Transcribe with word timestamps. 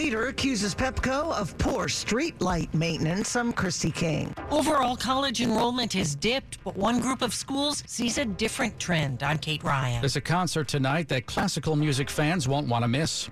Leader 0.00 0.28
accuses 0.28 0.74
Pepco 0.74 1.30
of 1.30 1.56
poor 1.58 1.86
street 1.86 2.40
light 2.40 2.72
maintenance. 2.72 3.36
I'm 3.36 3.52
Christy 3.52 3.90
King. 3.90 4.34
Overall 4.50 4.96
college 4.96 5.42
enrollment 5.42 5.92
has 5.92 6.14
dipped, 6.14 6.56
but 6.64 6.74
one 6.74 7.00
group 7.00 7.20
of 7.20 7.34
schools 7.34 7.84
sees 7.86 8.16
a 8.16 8.24
different 8.24 8.80
trend. 8.80 9.22
I'm 9.22 9.36
Kate 9.36 9.62
Ryan. 9.62 10.00
There's 10.00 10.16
a 10.16 10.20
concert 10.22 10.68
tonight 10.68 11.08
that 11.08 11.26
classical 11.26 11.76
music 11.76 12.08
fans 12.08 12.48
won't 12.48 12.66
want 12.66 12.82
to 12.82 12.88
miss. 12.88 13.28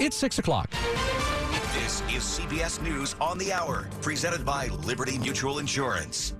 It's 0.00 0.16
6 0.16 0.40
o'clock. 0.40 0.74
This 1.74 2.00
is 2.10 2.24
CBS 2.24 2.82
News 2.82 3.14
on 3.20 3.38
the 3.38 3.52
Hour, 3.52 3.88
presented 4.02 4.44
by 4.44 4.66
Liberty 4.66 5.16
Mutual 5.16 5.60
Insurance. 5.60 6.34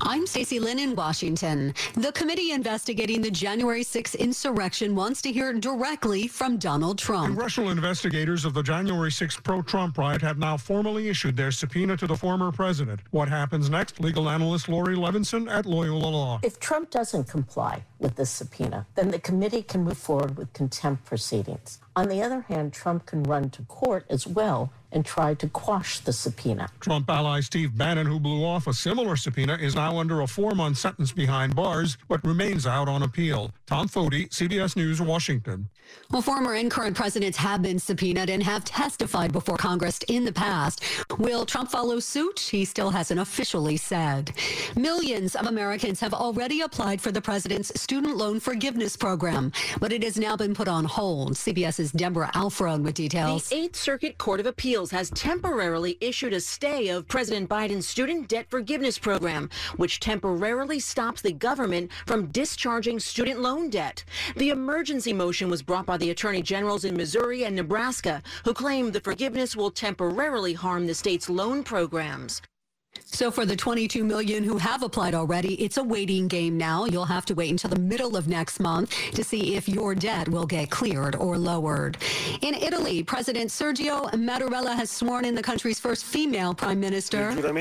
I'm 0.00 0.26
Stacey 0.26 0.58
Lynn 0.58 0.78
in 0.78 0.94
Washington. 0.94 1.74
The 1.94 2.12
committee 2.12 2.52
investigating 2.52 3.22
the 3.22 3.30
January 3.30 3.84
6th 3.84 4.18
insurrection 4.18 4.94
wants 4.94 5.22
to 5.22 5.32
hear 5.32 5.52
directly 5.52 6.26
from 6.26 6.56
Donald 6.58 6.98
Trump. 6.98 7.26
Congressional 7.26 7.70
investigators 7.70 8.44
of 8.44 8.54
the 8.54 8.62
January 8.62 9.10
6th 9.10 9.42
pro 9.42 9.62
Trump 9.62 9.98
riot 9.98 10.22
have 10.22 10.38
now 10.38 10.56
formally 10.56 11.08
issued 11.08 11.36
their 11.36 11.50
subpoena 11.50 11.96
to 11.96 12.06
the 12.06 12.16
former 12.16 12.50
president. 12.50 13.00
What 13.10 13.28
happens 13.28 13.70
next? 13.70 14.00
Legal 14.00 14.28
analyst 14.28 14.68
Laurie 14.68 14.96
Levenson 14.96 15.50
at 15.50 15.66
Loyola 15.66 16.06
Law. 16.06 16.40
If 16.42 16.58
Trump 16.60 16.90
doesn't 16.90 17.24
comply 17.24 17.84
with 17.98 18.16
this 18.16 18.30
subpoena, 18.30 18.86
then 18.94 19.10
the 19.10 19.18
committee 19.18 19.62
can 19.62 19.84
move 19.84 19.98
forward 19.98 20.36
with 20.36 20.52
contempt 20.52 21.04
proceedings. 21.04 21.78
On 21.96 22.08
the 22.08 22.22
other 22.22 22.42
hand, 22.42 22.72
Trump 22.72 23.06
can 23.06 23.22
run 23.22 23.50
to 23.50 23.62
court 23.62 24.04
as 24.10 24.26
well 24.26 24.72
and 24.94 25.04
try 25.04 25.34
to 25.34 25.48
quash 25.48 26.00
the 26.00 26.12
subpoena. 26.12 26.68
Trump 26.80 27.10
ally 27.10 27.40
Steve 27.40 27.76
Bannon, 27.76 28.06
who 28.06 28.18
blew 28.18 28.44
off 28.44 28.66
a 28.66 28.72
similar 28.72 29.16
subpoena, 29.16 29.58
is 29.60 29.74
now 29.74 29.98
under 29.98 30.22
a 30.22 30.26
four 30.26 30.52
month 30.52 30.78
sentence 30.78 31.12
behind 31.12 31.54
bars, 31.54 31.98
but 32.08 32.24
remains 32.24 32.66
out 32.66 32.88
on 32.88 33.02
appeal. 33.02 33.52
Tom 33.66 33.88
Foty, 33.88 34.28
CBS 34.30 34.76
News, 34.76 35.00
Washington. 35.00 35.68
Well, 36.10 36.22
former 36.22 36.54
and 36.54 36.70
current 36.70 36.96
presidents 36.96 37.36
have 37.38 37.62
been 37.62 37.78
subpoenaed 37.78 38.30
and 38.30 38.42
have 38.42 38.64
testified 38.64 39.32
before 39.32 39.56
Congress 39.56 39.98
in 40.08 40.24
the 40.24 40.32
past. 40.32 40.82
Will 41.18 41.44
Trump 41.44 41.70
follow 41.70 41.98
suit? 41.98 42.38
He 42.40 42.64
still 42.64 42.90
hasn't 42.90 43.20
officially 43.20 43.76
said. 43.76 44.32
Millions 44.76 45.34
of 45.34 45.46
Americans 45.46 46.00
have 46.00 46.14
already 46.14 46.60
applied 46.60 47.00
for 47.00 47.10
the 47.10 47.20
president's 47.20 47.72
student 47.80 48.16
loan 48.16 48.40
forgiveness 48.40 48.96
program, 48.96 49.52
but 49.80 49.92
it 49.92 50.02
has 50.02 50.18
now 50.18 50.36
been 50.36 50.54
put 50.54 50.68
on 50.68 50.84
hold. 50.84 51.34
CBS's 51.34 51.92
Debra 51.92 52.30
Alfarone 52.34 52.82
with 52.82 52.94
details. 52.94 53.48
The 53.48 53.56
Eighth 53.56 53.76
Circuit 53.76 54.18
Court 54.18 54.40
of 54.40 54.46
Appeals 54.46 54.83
has 54.90 55.10
temporarily 55.10 55.98
issued 56.00 56.32
a 56.32 56.40
stay 56.40 56.88
of 56.88 57.08
President 57.08 57.48
Biden's 57.48 57.86
student 57.86 58.28
debt 58.28 58.46
forgiveness 58.50 58.98
program, 58.98 59.50
which 59.76 60.00
temporarily 60.00 60.80
stops 60.80 61.22
the 61.22 61.32
government 61.32 61.90
from 62.06 62.26
discharging 62.26 63.00
student 63.00 63.40
loan 63.40 63.70
debt. 63.70 64.04
The 64.36 64.50
emergency 64.50 65.12
motion 65.12 65.50
was 65.50 65.62
brought 65.62 65.86
by 65.86 65.96
the 65.96 66.10
attorney 66.10 66.42
generals 66.42 66.84
in 66.84 66.96
Missouri 66.96 67.44
and 67.44 67.56
Nebraska, 67.56 68.22
who 68.44 68.54
claim 68.54 68.92
the 68.92 69.00
forgiveness 69.00 69.56
will 69.56 69.70
temporarily 69.70 70.54
harm 70.54 70.86
the 70.86 70.94
state's 70.94 71.28
loan 71.28 71.62
programs. 71.64 72.42
So 73.14 73.30
for 73.30 73.46
the 73.46 73.54
22 73.54 74.02
million 74.02 74.42
who 74.42 74.58
have 74.58 74.82
applied 74.82 75.14
already, 75.14 75.54
it's 75.62 75.76
a 75.76 75.84
waiting 75.84 76.26
game 76.26 76.58
now. 76.58 76.84
You'll 76.84 77.04
have 77.04 77.24
to 77.26 77.34
wait 77.34 77.50
until 77.50 77.70
the 77.70 77.78
middle 77.78 78.16
of 78.16 78.26
next 78.26 78.58
month 78.58 78.90
to 79.12 79.22
see 79.22 79.54
if 79.54 79.68
your 79.68 79.94
debt 79.94 80.28
will 80.28 80.46
get 80.46 80.70
cleared 80.70 81.14
or 81.14 81.38
lowered. 81.38 81.96
In 82.42 82.54
Italy, 82.54 83.04
President 83.04 83.50
Sergio 83.50 84.10
Mattarella 84.14 84.74
has 84.74 84.90
sworn 84.90 85.24
in 85.24 85.36
the 85.36 85.42
country's 85.42 85.78
first 85.78 86.04
female 86.04 86.54
prime 86.54 86.80
minister. 86.80 87.30
Giorgia 87.30 87.52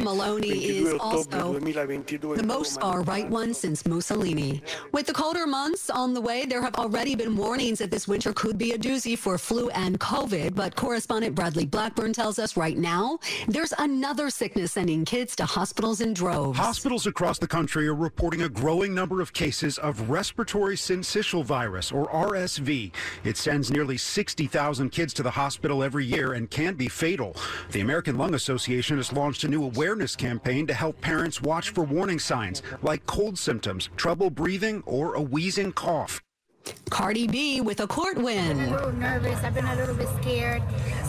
Meloni 0.00 0.62
is 0.62 0.92
also 1.00 1.58
the 1.58 2.44
most 2.46 2.80
far-right 2.80 3.28
one 3.28 3.52
since 3.52 3.84
Mussolini. 3.84 4.62
With 4.92 5.06
the 5.06 5.12
colder 5.12 5.46
months 5.46 5.90
on 5.90 6.14
the 6.14 6.20
way, 6.20 6.46
there 6.46 6.62
have 6.62 6.76
already 6.76 7.16
been 7.16 7.36
warnings 7.36 7.80
that 7.80 7.90
this 7.90 8.06
winter 8.06 8.32
could 8.32 8.58
be 8.58 8.72
a 8.72 8.78
doozy 8.78 9.18
for 9.18 9.38
flu 9.38 9.70
and 9.70 9.98
COVID, 9.98 10.54
but 10.54 10.76
correspondent 10.76 11.27
Bradley 11.34 11.66
Blackburn 11.66 12.12
tells 12.12 12.38
us 12.38 12.56
right 12.56 12.76
now 12.76 13.18
there's 13.46 13.72
another 13.78 14.30
sickness 14.30 14.72
sending 14.72 15.04
kids 15.04 15.36
to 15.36 15.44
hospitals 15.44 16.00
in 16.00 16.14
droves. 16.14 16.58
Hospitals 16.58 17.06
across 17.06 17.38
the 17.38 17.46
country 17.46 17.88
are 17.88 17.94
reporting 17.94 18.42
a 18.42 18.48
growing 18.48 18.94
number 18.94 19.20
of 19.20 19.32
cases 19.32 19.78
of 19.78 20.10
respiratory 20.10 20.76
syncytial 20.76 21.44
virus, 21.44 21.92
or 21.92 22.06
RSV. 22.08 22.92
It 23.24 23.36
sends 23.36 23.70
nearly 23.70 23.96
60,000 23.96 24.90
kids 24.90 25.14
to 25.14 25.22
the 25.22 25.30
hospital 25.30 25.82
every 25.82 26.04
year 26.04 26.32
and 26.34 26.50
can 26.50 26.74
be 26.74 26.88
fatal. 26.88 27.36
The 27.70 27.80
American 27.80 28.16
Lung 28.18 28.34
Association 28.34 28.96
has 28.96 29.12
launched 29.12 29.44
a 29.44 29.48
new 29.48 29.64
awareness 29.64 30.16
campaign 30.16 30.66
to 30.66 30.74
help 30.74 31.00
parents 31.00 31.42
watch 31.42 31.70
for 31.70 31.84
warning 31.84 32.18
signs 32.18 32.62
like 32.82 33.06
cold 33.06 33.38
symptoms, 33.38 33.90
trouble 33.96 34.30
breathing, 34.30 34.82
or 34.86 35.14
a 35.14 35.22
wheezing 35.22 35.72
cough. 35.72 36.22
Cardi 36.90 37.26
B 37.26 37.60
with 37.60 37.80
a 37.80 37.86
court 37.86 38.18
win. 38.18 38.50
I've 38.50 38.56
been 38.56 38.68
a 38.68 38.76
little 38.76 38.92
nervous. 38.92 39.44
I've 39.44 39.54
been 39.54 39.66
a 39.66 39.76
little 39.76 39.94
bit 39.94 40.08
scared. 40.20 40.62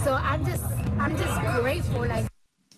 So 0.04 0.14
I'm 0.14 0.46
just, 0.46 0.64
I'm 0.98 1.18
just 1.18 1.62
grateful. 1.62 2.06
Like. 2.08 2.26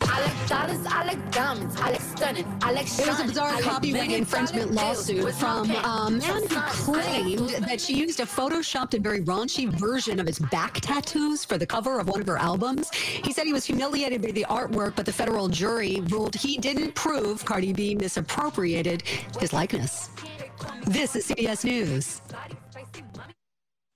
I 0.04 0.20
like 0.26 0.48
dollars, 0.50 0.86
I 0.88 1.06
like 1.06 1.32
diamonds, 1.32 1.76
I 1.80 1.92
like 1.92 2.02
stunning, 2.02 2.46
I 2.62 2.72
like 2.72 2.86
It 2.88 3.08
was 3.08 3.20
a 3.20 3.24
bizarre 3.24 3.62
copyright 3.62 4.12
infringement 4.12 4.72
lawsuit 4.72 5.34
from 5.36 5.70
a 5.70 6.10
man 6.10 6.22
who 6.22 6.62
claimed 6.84 7.50
that 7.66 7.80
she 7.80 7.94
used 7.94 8.20
a 8.20 8.24
photoshopped 8.24 8.94
and 8.94 9.04
very 9.04 9.22
raunchy 9.22 9.70
version 9.70 10.20
of 10.20 10.28
his 10.28 10.40
back 10.40 10.82
tattoos 10.82 11.46
for 11.46 11.58
the 11.58 11.66
cover 11.66 12.00
of 12.00 12.10
one 12.10 12.20
of 12.20 12.28
her 12.28 12.38
albums. 12.38 12.90
He 12.94 13.32
said 13.32 13.46
he 13.46 13.54
was 13.54 13.66
humiliated 13.66 14.22
by 14.22 14.32
the 14.32 14.46
artwork, 14.50 14.96
but 14.96 15.06
the 15.06 15.14
federal 15.14 15.48
jury 15.48 16.02
ruled 16.08 16.36
he 16.36 16.58
didn't 16.58 16.94
prove 16.96 17.46
Cardi 17.46 17.72
B 17.72 17.96
misappropriated 17.96 19.04
his 19.40 19.54
likeness. 19.54 20.10
This 20.86 21.16
is 21.16 21.28
CBS 21.28 21.64
News. 21.64 22.22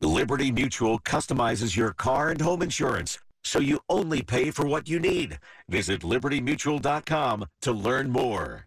Liberty 0.01 0.51
Mutual 0.51 0.99
customizes 0.99 1.75
your 1.75 1.93
car 1.93 2.29
and 2.29 2.41
home 2.41 2.61
insurance 2.61 3.19
so 3.43 3.59
you 3.59 3.79
only 3.89 4.21
pay 4.21 4.51
for 4.51 4.67
what 4.67 4.89
you 4.89 4.99
need. 4.99 5.39
Visit 5.69 6.01
libertymutual.com 6.01 7.45
to 7.61 7.71
learn 7.71 8.09
more. 8.09 8.65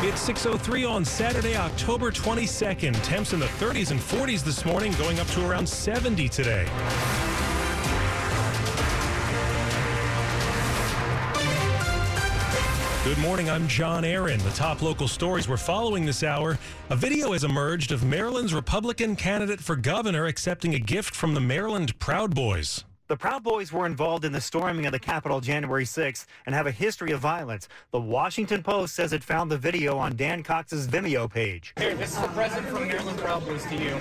It's 0.00 0.28
6.03 0.28 0.88
on 0.88 1.04
Saturday, 1.04 1.56
October 1.56 2.12
22nd. 2.12 2.94
Temps 3.02 3.32
in 3.32 3.40
the 3.40 3.46
30s 3.46 3.90
and 3.90 3.98
40s 3.98 4.44
this 4.44 4.64
morning, 4.64 4.92
going 4.92 5.18
up 5.18 5.26
to 5.28 5.44
around 5.44 5.68
70 5.68 6.28
today. 6.28 6.66
Good 13.08 13.18
morning, 13.20 13.48
I'm 13.48 13.66
John 13.68 14.04
Aaron. 14.04 14.38
The 14.40 14.50
top 14.50 14.82
local 14.82 15.08
stories 15.08 15.48
we're 15.48 15.56
following 15.56 16.04
this 16.04 16.22
hour. 16.22 16.58
A 16.90 16.94
video 16.94 17.32
has 17.32 17.42
emerged 17.42 17.90
of 17.90 18.04
Maryland's 18.04 18.52
Republican 18.52 19.16
candidate 19.16 19.60
for 19.60 19.76
governor 19.76 20.26
accepting 20.26 20.74
a 20.74 20.78
gift 20.78 21.14
from 21.14 21.32
the 21.32 21.40
Maryland 21.40 21.98
Proud 22.00 22.34
Boys. 22.34 22.84
The 23.06 23.16
Proud 23.16 23.42
Boys 23.42 23.72
were 23.72 23.86
involved 23.86 24.26
in 24.26 24.32
the 24.32 24.42
storming 24.42 24.84
of 24.84 24.92
the 24.92 24.98
Capitol 24.98 25.40
January 25.40 25.86
6th 25.86 26.26
and 26.44 26.54
have 26.54 26.66
a 26.66 26.70
history 26.70 27.12
of 27.12 27.20
violence. 27.20 27.66
The 27.92 28.00
Washington 28.00 28.62
Post 28.62 28.94
says 28.94 29.14
it 29.14 29.24
found 29.24 29.50
the 29.50 29.56
video 29.56 29.96
on 29.96 30.14
Dan 30.14 30.42
Cox's 30.42 30.86
Vimeo 30.86 31.30
page. 31.30 31.72
Here, 31.78 31.94
this 31.94 32.12
is 32.12 32.22
a 32.22 32.28
present 32.28 32.66
from 32.66 32.88
Maryland 32.88 33.18
Proud 33.20 33.42
Boys 33.46 33.64
to 33.68 33.76
you. 33.76 33.98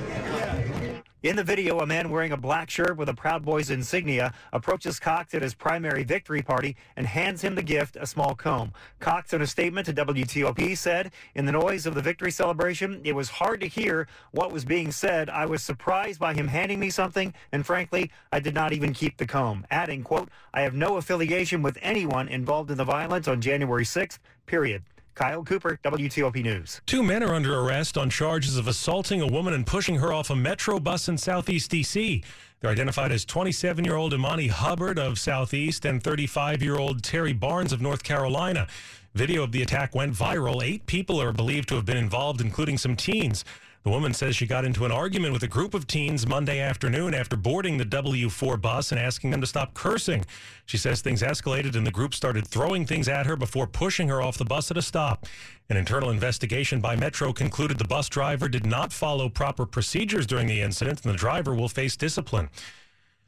In 1.23 1.35
the 1.35 1.43
video, 1.43 1.79
a 1.79 1.85
man 1.87 2.11
wearing 2.11 2.31
a 2.31 2.37
black 2.37 2.69
shirt 2.69 2.95
with 2.95 3.09
a 3.09 3.13
Proud 3.13 3.43
Boys 3.43 3.71
insignia 3.71 4.35
approaches 4.53 4.99
Cox 4.99 5.33
at 5.33 5.41
his 5.41 5.55
primary 5.55 6.03
victory 6.03 6.43
party 6.43 6.75
and 6.95 7.07
hands 7.07 7.41
him 7.41 7.55
the 7.55 7.63
gift, 7.63 7.97
a 7.99 8.05
small 8.05 8.35
comb. 8.35 8.71
Cox, 8.99 9.33
in 9.33 9.41
a 9.41 9.47
statement 9.47 9.87
to 9.87 9.93
WTOP, 9.93 10.77
said, 10.77 11.11
In 11.33 11.47
the 11.47 11.51
noise 11.51 11.87
of 11.87 11.95
the 11.95 12.03
victory 12.03 12.29
celebration, 12.29 13.01
it 13.03 13.13
was 13.13 13.29
hard 13.29 13.61
to 13.61 13.67
hear 13.67 14.07
what 14.29 14.51
was 14.51 14.63
being 14.63 14.91
said. 14.91 15.27
I 15.27 15.47
was 15.47 15.63
surprised 15.63 16.19
by 16.19 16.35
him 16.35 16.49
handing 16.49 16.79
me 16.79 16.91
something, 16.91 17.33
and 17.51 17.65
frankly, 17.65 18.11
I 18.31 18.39
did 18.39 18.53
not 18.53 18.71
even 18.71 18.93
keep 18.93 19.17
the 19.17 19.25
comb. 19.25 19.65
Adding, 19.71 20.03
quote, 20.03 20.29
I 20.53 20.61
have 20.61 20.75
no 20.75 20.97
affiliation 20.97 21.63
with 21.63 21.79
anyone 21.81 22.27
involved 22.27 22.69
in 22.69 22.77
the 22.77 22.83
violence 22.83 23.27
on 23.27 23.41
January 23.41 23.85
6th, 23.85 24.19
period. 24.45 24.83
Kyle 25.17 25.43
Cooper, 25.43 25.79
WTOP 25.83 26.43
News. 26.43 26.79
Two 26.85 27.01
men 27.01 27.23
are 27.23 27.33
under 27.33 27.59
arrest 27.59 27.97
on 27.97 28.07
charges 28.07 28.55
of 28.55 28.67
assaulting 28.67 29.19
a 29.19 29.25
woman 29.25 29.55
and 29.55 29.65
pushing 29.65 29.95
her 29.95 30.13
off 30.13 30.29
a 30.29 30.35
metro 30.35 30.79
bus 30.79 31.09
in 31.09 31.17
Southeast 31.17 31.71
D.C. 31.71 32.23
They're 32.59 32.69
identified 32.69 33.11
as 33.11 33.25
27 33.25 33.83
year 33.83 33.95
old 33.95 34.13
Imani 34.13 34.45
Hubbard 34.45 34.99
of 34.99 35.17
Southeast 35.17 35.85
and 35.85 36.03
35 36.03 36.61
year 36.61 36.75
old 36.75 37.01
Terry 37.01 37.33
Barnes 37.33 37.73
of 37.73 37.81
North 37.81 38.03
Carolina. 38.03 38.67
Video 39.15 39.41
of 39.41 39.51
the 39.51 39.63
attack 39.63 39.95
went 39.95 40.13
viral. 40.13 40.63
Eight 40.63 40.85
people 40.85 41.19
are 41.19 41.33
believed 41.33 41.69
to 41.69 41.75
have 41.75 41.85
been 41.85 41.97
involved, 41.97 42.39
including 42.39 42.77
some 42.77 42.95
teens. 42.95 43.43
The 43.87 43.93
woman 43.93 44.13
says 44.13 44.35
she 44.35 44.45
got 44.45 44.65
into 44.65 44.83
an 44.83 44.91
argument 44.91 45.31
with 45.31 45.43
a 45.43 45.47
group 45.47 45.73
of 45.73 45.87
teens 45.87 46.27
Monday 46.27 46.59
afternoon 46.59 47.13
after 47.13 47.37
boarding 47.37 47.77
the 47.77 47.85
W4 47.85 48.59
bus 48.59 48.91
and 48.91 48.99
asking 48.99 49.31
them 49.31 49.39
to 49.39 49.47
stop 49.47 49.73
cursing. 49.73 50.25
She 50.65 50.75
says 50.75 50.99
things 50.99 51.21
escalated 51.21 51.77
and 51.77 51.87
the 51.87 51.91
group 51.91 52.13
started 52.13 52.45
throwing 52.45 52.85
things 52.85 53.07
at 53.07 53.25
her 53.25 53.37
before 53.37 53.65
pushing 53.65 54.09
her 54.09 54.21
off 54.21 54.37
the 54.37 54.43
bus 54.43 54.69
at 54.71 54.77
a 54.77 54.81
stop. 54.81 55.25
An 55.69 55.77
internal 55.77 56.09
investigation 56.09 56.81
by 56.81 56.97
Metro 56.97 57.31
concluded 57.31 57.77
the 57.77 57.87
bus 57.87 58.09
driver 58.09 58.49
did 58.49 58.65
not 58.65 58.91
follow 58.91 59.29
proper 59.29 59.65
procedures 59.65 60.27
during 60.27 60.47
the 60.47 60.61
incident 60.61 61.05
and 61.05 61.13
the 61.13 61.17
driver 61.17 61.55
will 61.55 61.69
face 61.69 61.95
discipline. 61.95 62.49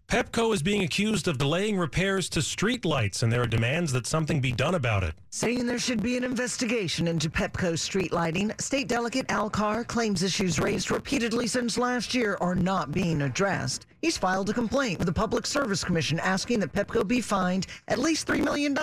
Pepco 0.09 0.55
is 0.55 0.63
being 0.63 0.81
accused 0.81 1.27
of 1.27 1.37
delaying 1.37 1.77
repairs 1.77 2.29
to 2.29 2.39
streetlights, 2.39 3.21
and 3.21 3.31
there 3.31 3.43
are 3.43 3.47
demands 3.47 3.91
that 3.91 4.07
something 4.07 4.41
be 4.41 4.51
done 4.51 4.73
about 4.73 5.03
it. 5.03 5.13
Saying 5.29 5.67
there 5.67 5.77
should 5.77 6.01
be 6.01 6.17
an 6.17 6.23
investigation 6.23 7.07
into 7.07 7.29
Pepco 7.29 7.77
street 7.77 8.11
lighting, 8.11 8.51
State 8.57 8.87
Delegate 8.87 9.29
Al 9.29 9.51
Carr 9.51 9.83
claims 9.83 10.23
issues 10.23 10.59
raised 10.59 10.89
repeatedly 10.89 11.45
since 11.45 11.77
last 11.77 12.15
year 12.15 12.39
are 12.41 12.55
not 12.55 12.91
being 12.91 13.21
addressed. 13.21 13.85
He's 14.01 14.17
filed 14.17 14.49
a 14.49 14.53
complaint 14.53 14.97
with 14.97 15.05
the 15.05 15.13
Public 15.13 15.45
Service 15.45 15.83
Commission 15.83 16.19
asking 16.21 16.61
that 16.61 16.73
Pepco 16.73 17.05
be 17.05 17.21
fined 17.21 17.67
at 17.89 17.99
least 17.99 18.27
$3 18.27 18.43
million 18.43 18.75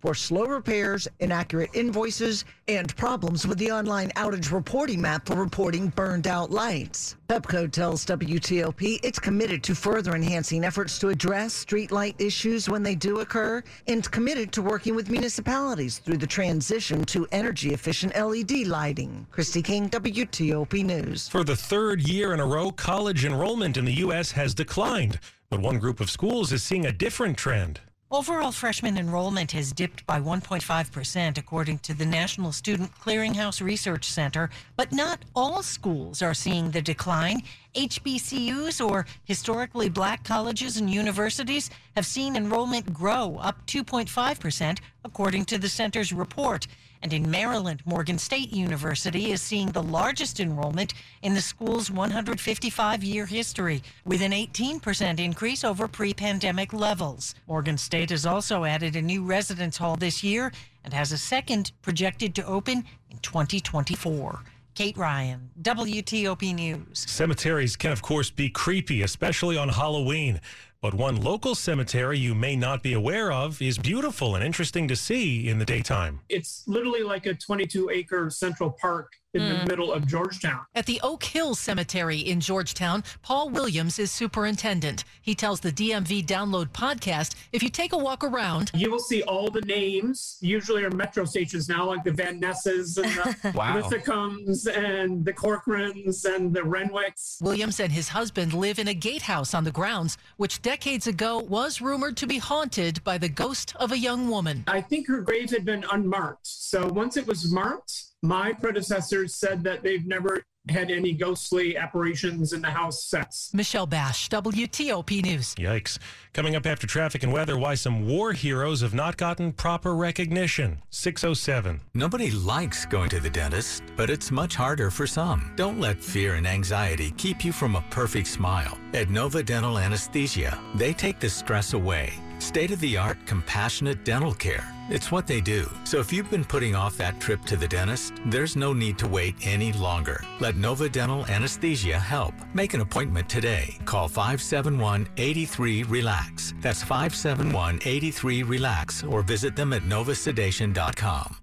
for 0.00 0.14
slow 0.14 0.44
repairs, 0.44 1.08
inaccurate 1.20 1.70
invoices, 1.72 2.44
and 2.68 2.94
problems 2.96 3.46
with 3.46 3.58
the 3.58 3.72
online 3.72 4.10
outage 4.10 4.52
reporting 4.52 5.00
map 5.00 5.26
for 5.26 5.36
reporting 5.36 5.88
burned 5.88 6.28
out 6.28 6.50
lights. 6.50 7.16
Pepco 7.28 7.70
tells 7.70 8.04
WTOP 8.06 9.00
it's 9.02 9.18
committed 9.18 9.62
to 9.64 9.74
further 9.74 10.14
enhancing 10.14 10.64
efforts 10.68 10.98
to 10.98 11.08
address 11.08 11.64
streetlight 11.64 12.14
issues 12.20 12.68
when 12.68 12.82
they 12.82 12.94
do 12.94 13.20
occur 13.20 13.62
and 13.86 14.10
committed 14.10 14.52
to 14.52 14.60
working 14.60 14.94
with 14.94 15.08
municipalities 15.08 15.96
through 15.96 16.18
the 16.18 16.26
transition 16.26 17.02
to 17.06 17.26
energy 17.32 17.72
efficient 17.72 18.14
LED 18.14 18.66
lighting. 18.66 19.26
Christy 19.30 19.62
King, 19.62 19.88
WTOP 19.88 20.84
News. 20.84 21.26
For 21.26 21.42
the 21.42 21.56
third 21.56 22.06
year 22.06 22.34
in 22.34 22.40
a 22.40 22.44
row, 22.44 22.70
college 22.70 23.24
enrollment 23.24 23.78
in 23.78 23.86
the 23.86 23.94
U.S. 24.04 24.30
has 24.32 24.52
declined, 24.52 25.18
but 25.48 25.58
one 25.58 25.78
group 25.78 26.00
of 26.00 26.10
schools 26.10 26.52
is 26.52 26.62
seeing 26.62 26.84
a 26.84 26.92
different 26.92 27.38
trend. 27.38 27.80
Overall 28.10 28.52
freshman 28.52 28.96
enrollment 28.96 29.52
has 29.52 29.70
dipped 29.70 30.06
by 30.06 30.18
1.5%, 30.18 31.36
according 31.36 31.80
to 31.80 31.92
the 31.92 32.06
National 32.06 32.52
Student 32.52 32.90
Clearinghouse 32.98 33.60
Research 33.60 34.06
Center, 34.06 34.48
but 34.76 34.92
not 34.92 35.26
all 35.36 35.62
schools 35.62 36.22
are 36.22 36.32
seeing 36.32 36.70
the 36.70 36.80
decline. 36.80 37.42
HBCUs, 37.74 38.82
or 38.82 39.04
historically 39.24 39.90
black 39.90 40.24
colleges 40.24 40.78
and 40.78 40.88
universities, 40.88 41.68
have 41.96 42.06
seen 42.06 42.34
enrollment 42.34 42.94
grow 42.94 43.36
up 43.42 43.66
2.5%, 43.66 44.78
according 45.04 45.44
to 45.44 45.58
the 45.58 45.68
center's 45.68 46.10
report. 46.10 46.66
And 47.02 47.12
in 47.12 47.30
Maryland, 47.30 47.82
Morgan 47.84 48.18
State 48.18 48.52
University 48.52 49.30
is 49.30 49.40
seeing 49.40 49.68
the 49.68 49.82
largest 49.82 50.40
enrollment 50.40 50.94
in 51.22 51.34
the 51.34 51.40
school's 51.40 51.90
155 51.90 53.04
year 53.04 53.26
history, 53.26 53.82
with 54.04 54.20
an 54.22 54.32
18% 54.32 55.20
increase 55.20 55.64
over 55.64 55.86
pre 55.86 56.12
pandemic 56.12 56.72
levels. 56.72 57.34
Morgan 57.46 57.78
State 57.78 58.10
has 58.10 58.26
also 58.26 58.64
added 58.64 58.96
a 58.96 59.02
new 59.02 59.24
residence 59.24 59.76
hall 59.76 59.96
this 59.96 60.24
year 60.24 60.52
and 60.84 60.92
has 60.92 61.12
a 61.12 61.18
second 61.18 61.72
projected 61.82 62.34
to 62.34 62.46
open 62.46 62.84
in 63.10 63.18
2024. 63.18 64.42
Kate 64.74 64.96
Ryan, 64.96 65.50
WTOP 65.60 66.54
News. 66.54 67.04
Cemeteries 67.08 67.74
can, 67.74 67.90
of 67.90 68.00
course, 68.00 68.30
be 68.30 68.48
creepy, 68.48 69.02
especially 69.02 69.56
on 69.56 69.68
Halloween. 69.68 70.40
But 70.80 70.94
one 70.94 71.20
local 71.20 71.56
cemetery 71.56 72.18
you 72.18 72.36
may 72.36 72.54
not 72.54 72.84
be 72.84 72.92
aware 72.92 73.32
of 73.32 73.60
is 73.60 73.78
beautiful 73.78 74.36
and 74.36 74.44
interesting 74.44 74.86
to 74.86 74.94
see 74.94 75.48
in 75.48 75.58
the 75.58 75.64
daytime. 75.64 76.20
It's 76.28 76.62
literally 76.68 77.02
like 77.02 77.26
a 77.26 77.34
22 77.34 77.90
acre 77.90 78.30
central 78.30 78.70
park 78.70 79.12
in 79.34 79.48
the 79.48 79.56
hmm. 79.56 79.68
middle 79.68 79.92
of 79.92 80.06
Georgetown. 80.06 80.60
At 80.74 80.86
the 80.86 81.00
Oak 81.02 81.22
Hill 81.24 81.54
Cemetery 81.54 82.18
in 82.18 82.40
Georgetown, 82.40 83.04
Paul 83.22 83.50
Williams 83.50 83.98
is 83.98 84.10
superintendent. 84.10 85.04
He 85.20 85.34
tells 85.34 85.60
the 85.60 85.72
DMV 85.72 86.24
Download 86.24 86.68
podcast 86.70 87.34
if 87.52 87.62
you 87.62 87.68
take 87.68 87.92
a 87.92 87.98
walk 87.98 88.24
around, 88.24 88.70
You 88.74 88.90
will 88.90 88.98
see 88.98 89.22
all 89.22 89.50
the 89.50 89.60
names, 89.62 90.38
usually 90.40 90.84
are 90.84 90.90
metro 90.90 91.24
stations 91.24 91.68
now, 91.68 91.84
like 91.86 92.04
the 92.04 92.12
Van 92.12 92.40
Nesses 92.40 92.96
and 92.96 93.10
the 93.10 93.52
Wow. 93.54 93.80
Linthicums 93.80 94.66
and 94.66 95.24
the 95.24 95.32
Corcorans 95.32 96.24
and 96.24 96.54
the 96.54 96.60
Renwicks. 96.60 97.42
Williams 97.42 97.80
and 97.80 97.92
his 97.92 98.08
husband 98.08 98.52
live 98.52 98.78
in 98.78 98.88
a 98.88 98.94
gatehouse 98.94 99.54
on 99.54 99.64
the 99.64 99.70
grounds, 99.70 100.16
which 100.36 100.62
decades 100.62 101.06
ago 101.06 101.38
was 101.38 101.80
rumored 101.80 102.16
to 102.16 102.26
be 102.26 102.38
haunted 102.38 103.02
by 103.04 103.18
the 103.18 103.28
ghost 103.28 103.74
of 103.76 103.92
a 103.92 103.98
young 103.98 104.30
woman. 104.30 104.64
I 104.66 104.80
think 104.80 105.06
her 105.08 105.20
grave 105.20 105.50
had 105.50 105.64
been 105.64 105.84
unmarked. 105.92 106.46
So 106.46 106.86
once 106.86 107.16
it 107.16 107.26
was 107.26 107.52
marked, 107.52 108.07
my 108.22 108.52
predecessors 108.52 109.34
said 109.34 109.62
that 109.64 109.82
they've 109.82 110.06
never 110.06 110.42
had 110.70 110.90
any 110.90 111.12
ghostly 111.12 111.76
apparitions 111.76 112.52
in 112.52 112.60
the 112.60 112.70
house 112.70 113.04
since. 113.04 113.50
Michelle 113.54 113.86
Basch, 113.86 114.28
WTOP 114.28 115.22
News. 115.22 115.54
Yikes. 115.54 115.98
Coming 116.34 116.56
up 116.56 116.66
after 116.66 116.86
traffic 116.86 117.22
and 117.22 117.32
weather, 117.32 117.58
why 117.58 117.74
some 117.74 118.06
war 118.06 118.32
heroes 118.32 118.82
have 118.82 118.94
not 118.94 119.16
gotten 119.16 119.52
proper 119.52 119.94
recognition. 119.94 120.82
607. 120.90 121.80
Nobody 121.94 122.30
likes 122.30 122.86
going 122.86 123.08
to 123.10 123.20
the 123.20 123.30
dentist, 123.30 123.82
but 123.96 124.10
it's 124.10 124.30
much 124.30 124.54
harder 124.54 124.90
for 124.90 125.06
some. 125.06 125.52
Don't 125.56 125.80
let 125.80 126.02
fear 126.02 126.34
and 126.34 126.46
anxiety 126.46 127.12
keep 127.12 127.44
you 127.44 127.52
from 127.52 127.76
a 127.76 127.84
perfect 127.90 128.28
smile. 128.28 128.78
At 128.94 129.10
Nova 129.10 129.42
Dental 129.42 129.78
Anesthesia, 129.78 130.58
they 130.74 130.92
take 130.92 131.18
the 131.18 131.30
stress 131.30 131.72
away. 131.72 132.12
State 132.38 132.70
of 132.70 132.80
the 132.80 132.96
art, 132.96 133.18
compassionate 133.26 134.04
dental 134.04 134.32
care. 134.32 134.72
It's 134.88 135.10
what 135.12 135.26
they 135.26 135.40
do. 135.40 135.68
So 135.84 135.98
if 135.98 136.12
you've 136.12 136.30
been 136.30 136.44
putting 136.44 136.74
off 136.74 136.96
that 136.96 137.20
trip 137.20 137.44
to 137.44 137.56
the 137.56 137.68
dentist, 137.68 138.14
there's 138.26 138.56
no 138.56 138.72
need 138.72 138.96
to 138.98 139.08
wait 139.08 139.34
any 139.42 139.72
longer. 139.72 140.24
Let 140.40 140.56
Nova 140.56 140.88
Dental 140.88 141.26
Anesthesia 141.26 141.98
help. 141.98 142.34
Make 142.54 142.74
an 142.74 142.80
appointment 142.80 143.28
today. 143.28 143.76
Call 143.84 144.08
571 144.08 145.08
83 145.16 145.82
Relax. 145.82 146.54
That's 146.60 146.82
571 146.82 147.80
83 147.84 148.42
Relax 148.44 149.02
or 149.02 149.22
visit 149.22 149.56
them 149.56 149.72
at 149.72 149.82
novasedation.com. 149.82 151.36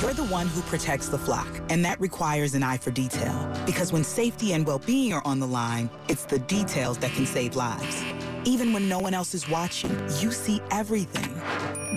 You're 0.00 0.14
the 0.14 0.24
one 0.24 0.48
who 0.48 0.62
protects 0.62 1.08
the 1.10 1.18
flock, 1.18 1.46
and 1.68 1.84
that 1.84 2.00
requires 2.00 2.54
an 2.54 2.62
eye 2.62 2.78
for 2.78 2.90
detail. 2.90 3.52
Because 3.66 3.92
when 3.92 4.02
safety 4.02 4.54
and 4.54 4.66
well-being 4.66 5.12
are 5.12 5.22
on 5.26 5.40
the 5.40 5.46
line, 5.46 5.90
it's 6.08 6.24
the 6.24 6.38
details 6.38 6.96
that 6.98 7.12
can 7.12 7.26
save 7.26 7.54
lives. 7.54 8.02
Even 8.44 8.72
when 8.72 8.88
no 8.88 8.98
one 8.98 9.12
else 9.12 9.34
is 9.34 9.48
watching, 9.48 9.90
you 10.18 10.32
see 10.32 10.62
everything. 10.70 11.30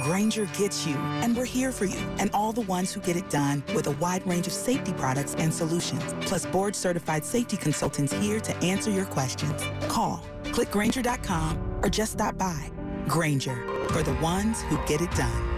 Grainger 0.02 0.46
gets 0.58 0.86
you, 0.86 0.96
and 0.96 1.38
we're 1.38 1.46
here 1.46 1.72
for 1.72 1.86
you, 1.86 2.00
and 2.20 2.30
all 2.34 2.52
the 2.52 2.62
ones 2.62 2.92
who 2.92 3.00
get 3.00 3.16
it 3.16 3.30
done 3.30 3.64
with 3.74 3.88
a 3.88 3.92
wide 3.92 4.28
range 4.28 4.46
of 4.46 4.54
safety 4.54 4.92
products 4.94 5.36
and 5.36 5.54
solutions, 5.54 6.14
plus 6.22 6.46
board-certified 6.48 7.24
safety 7.24 7.56
consultants 7.56 8.12
here 8.12 8.42
to 8.42 8.54
answer 8.58 8.92
your 8.92 9.06
questions. 9.06 9.64
Call, 9.88 10.22
click 10.52 10.70
Grainger.com, 10.72 11.58
or 11.82 11.90
just 11.90 12.14
stop 12.14 12.38
by. 12.38 12.72
Grainger, 13.08 13.56
for 13.88 14.04
the 14.04 14.14
ones 14.16 14.62
who 14.64 14.78
get 14.86 15.02
it 15.02 15.12
done. 15.12 15.50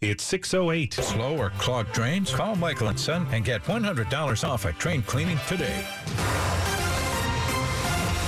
It's 0.00 0.24
608. 0.24 0.94
Slow 0.94 1.36
or 1.36 1.50
clogged 1.58 1.92
drains? 1.92 2.34
Call 2.34 2.54
Michael 2.56 2.88
and 2.88 3.00
Son 3.00 3.26
and 3.30 3.44
get 3.44 3.62
$100 3.64 4.48
off 4.48 4.64
a 4.64 4.72
train 4.74 5.02
cleaning 5.02 5.38
today. 5.48 5.84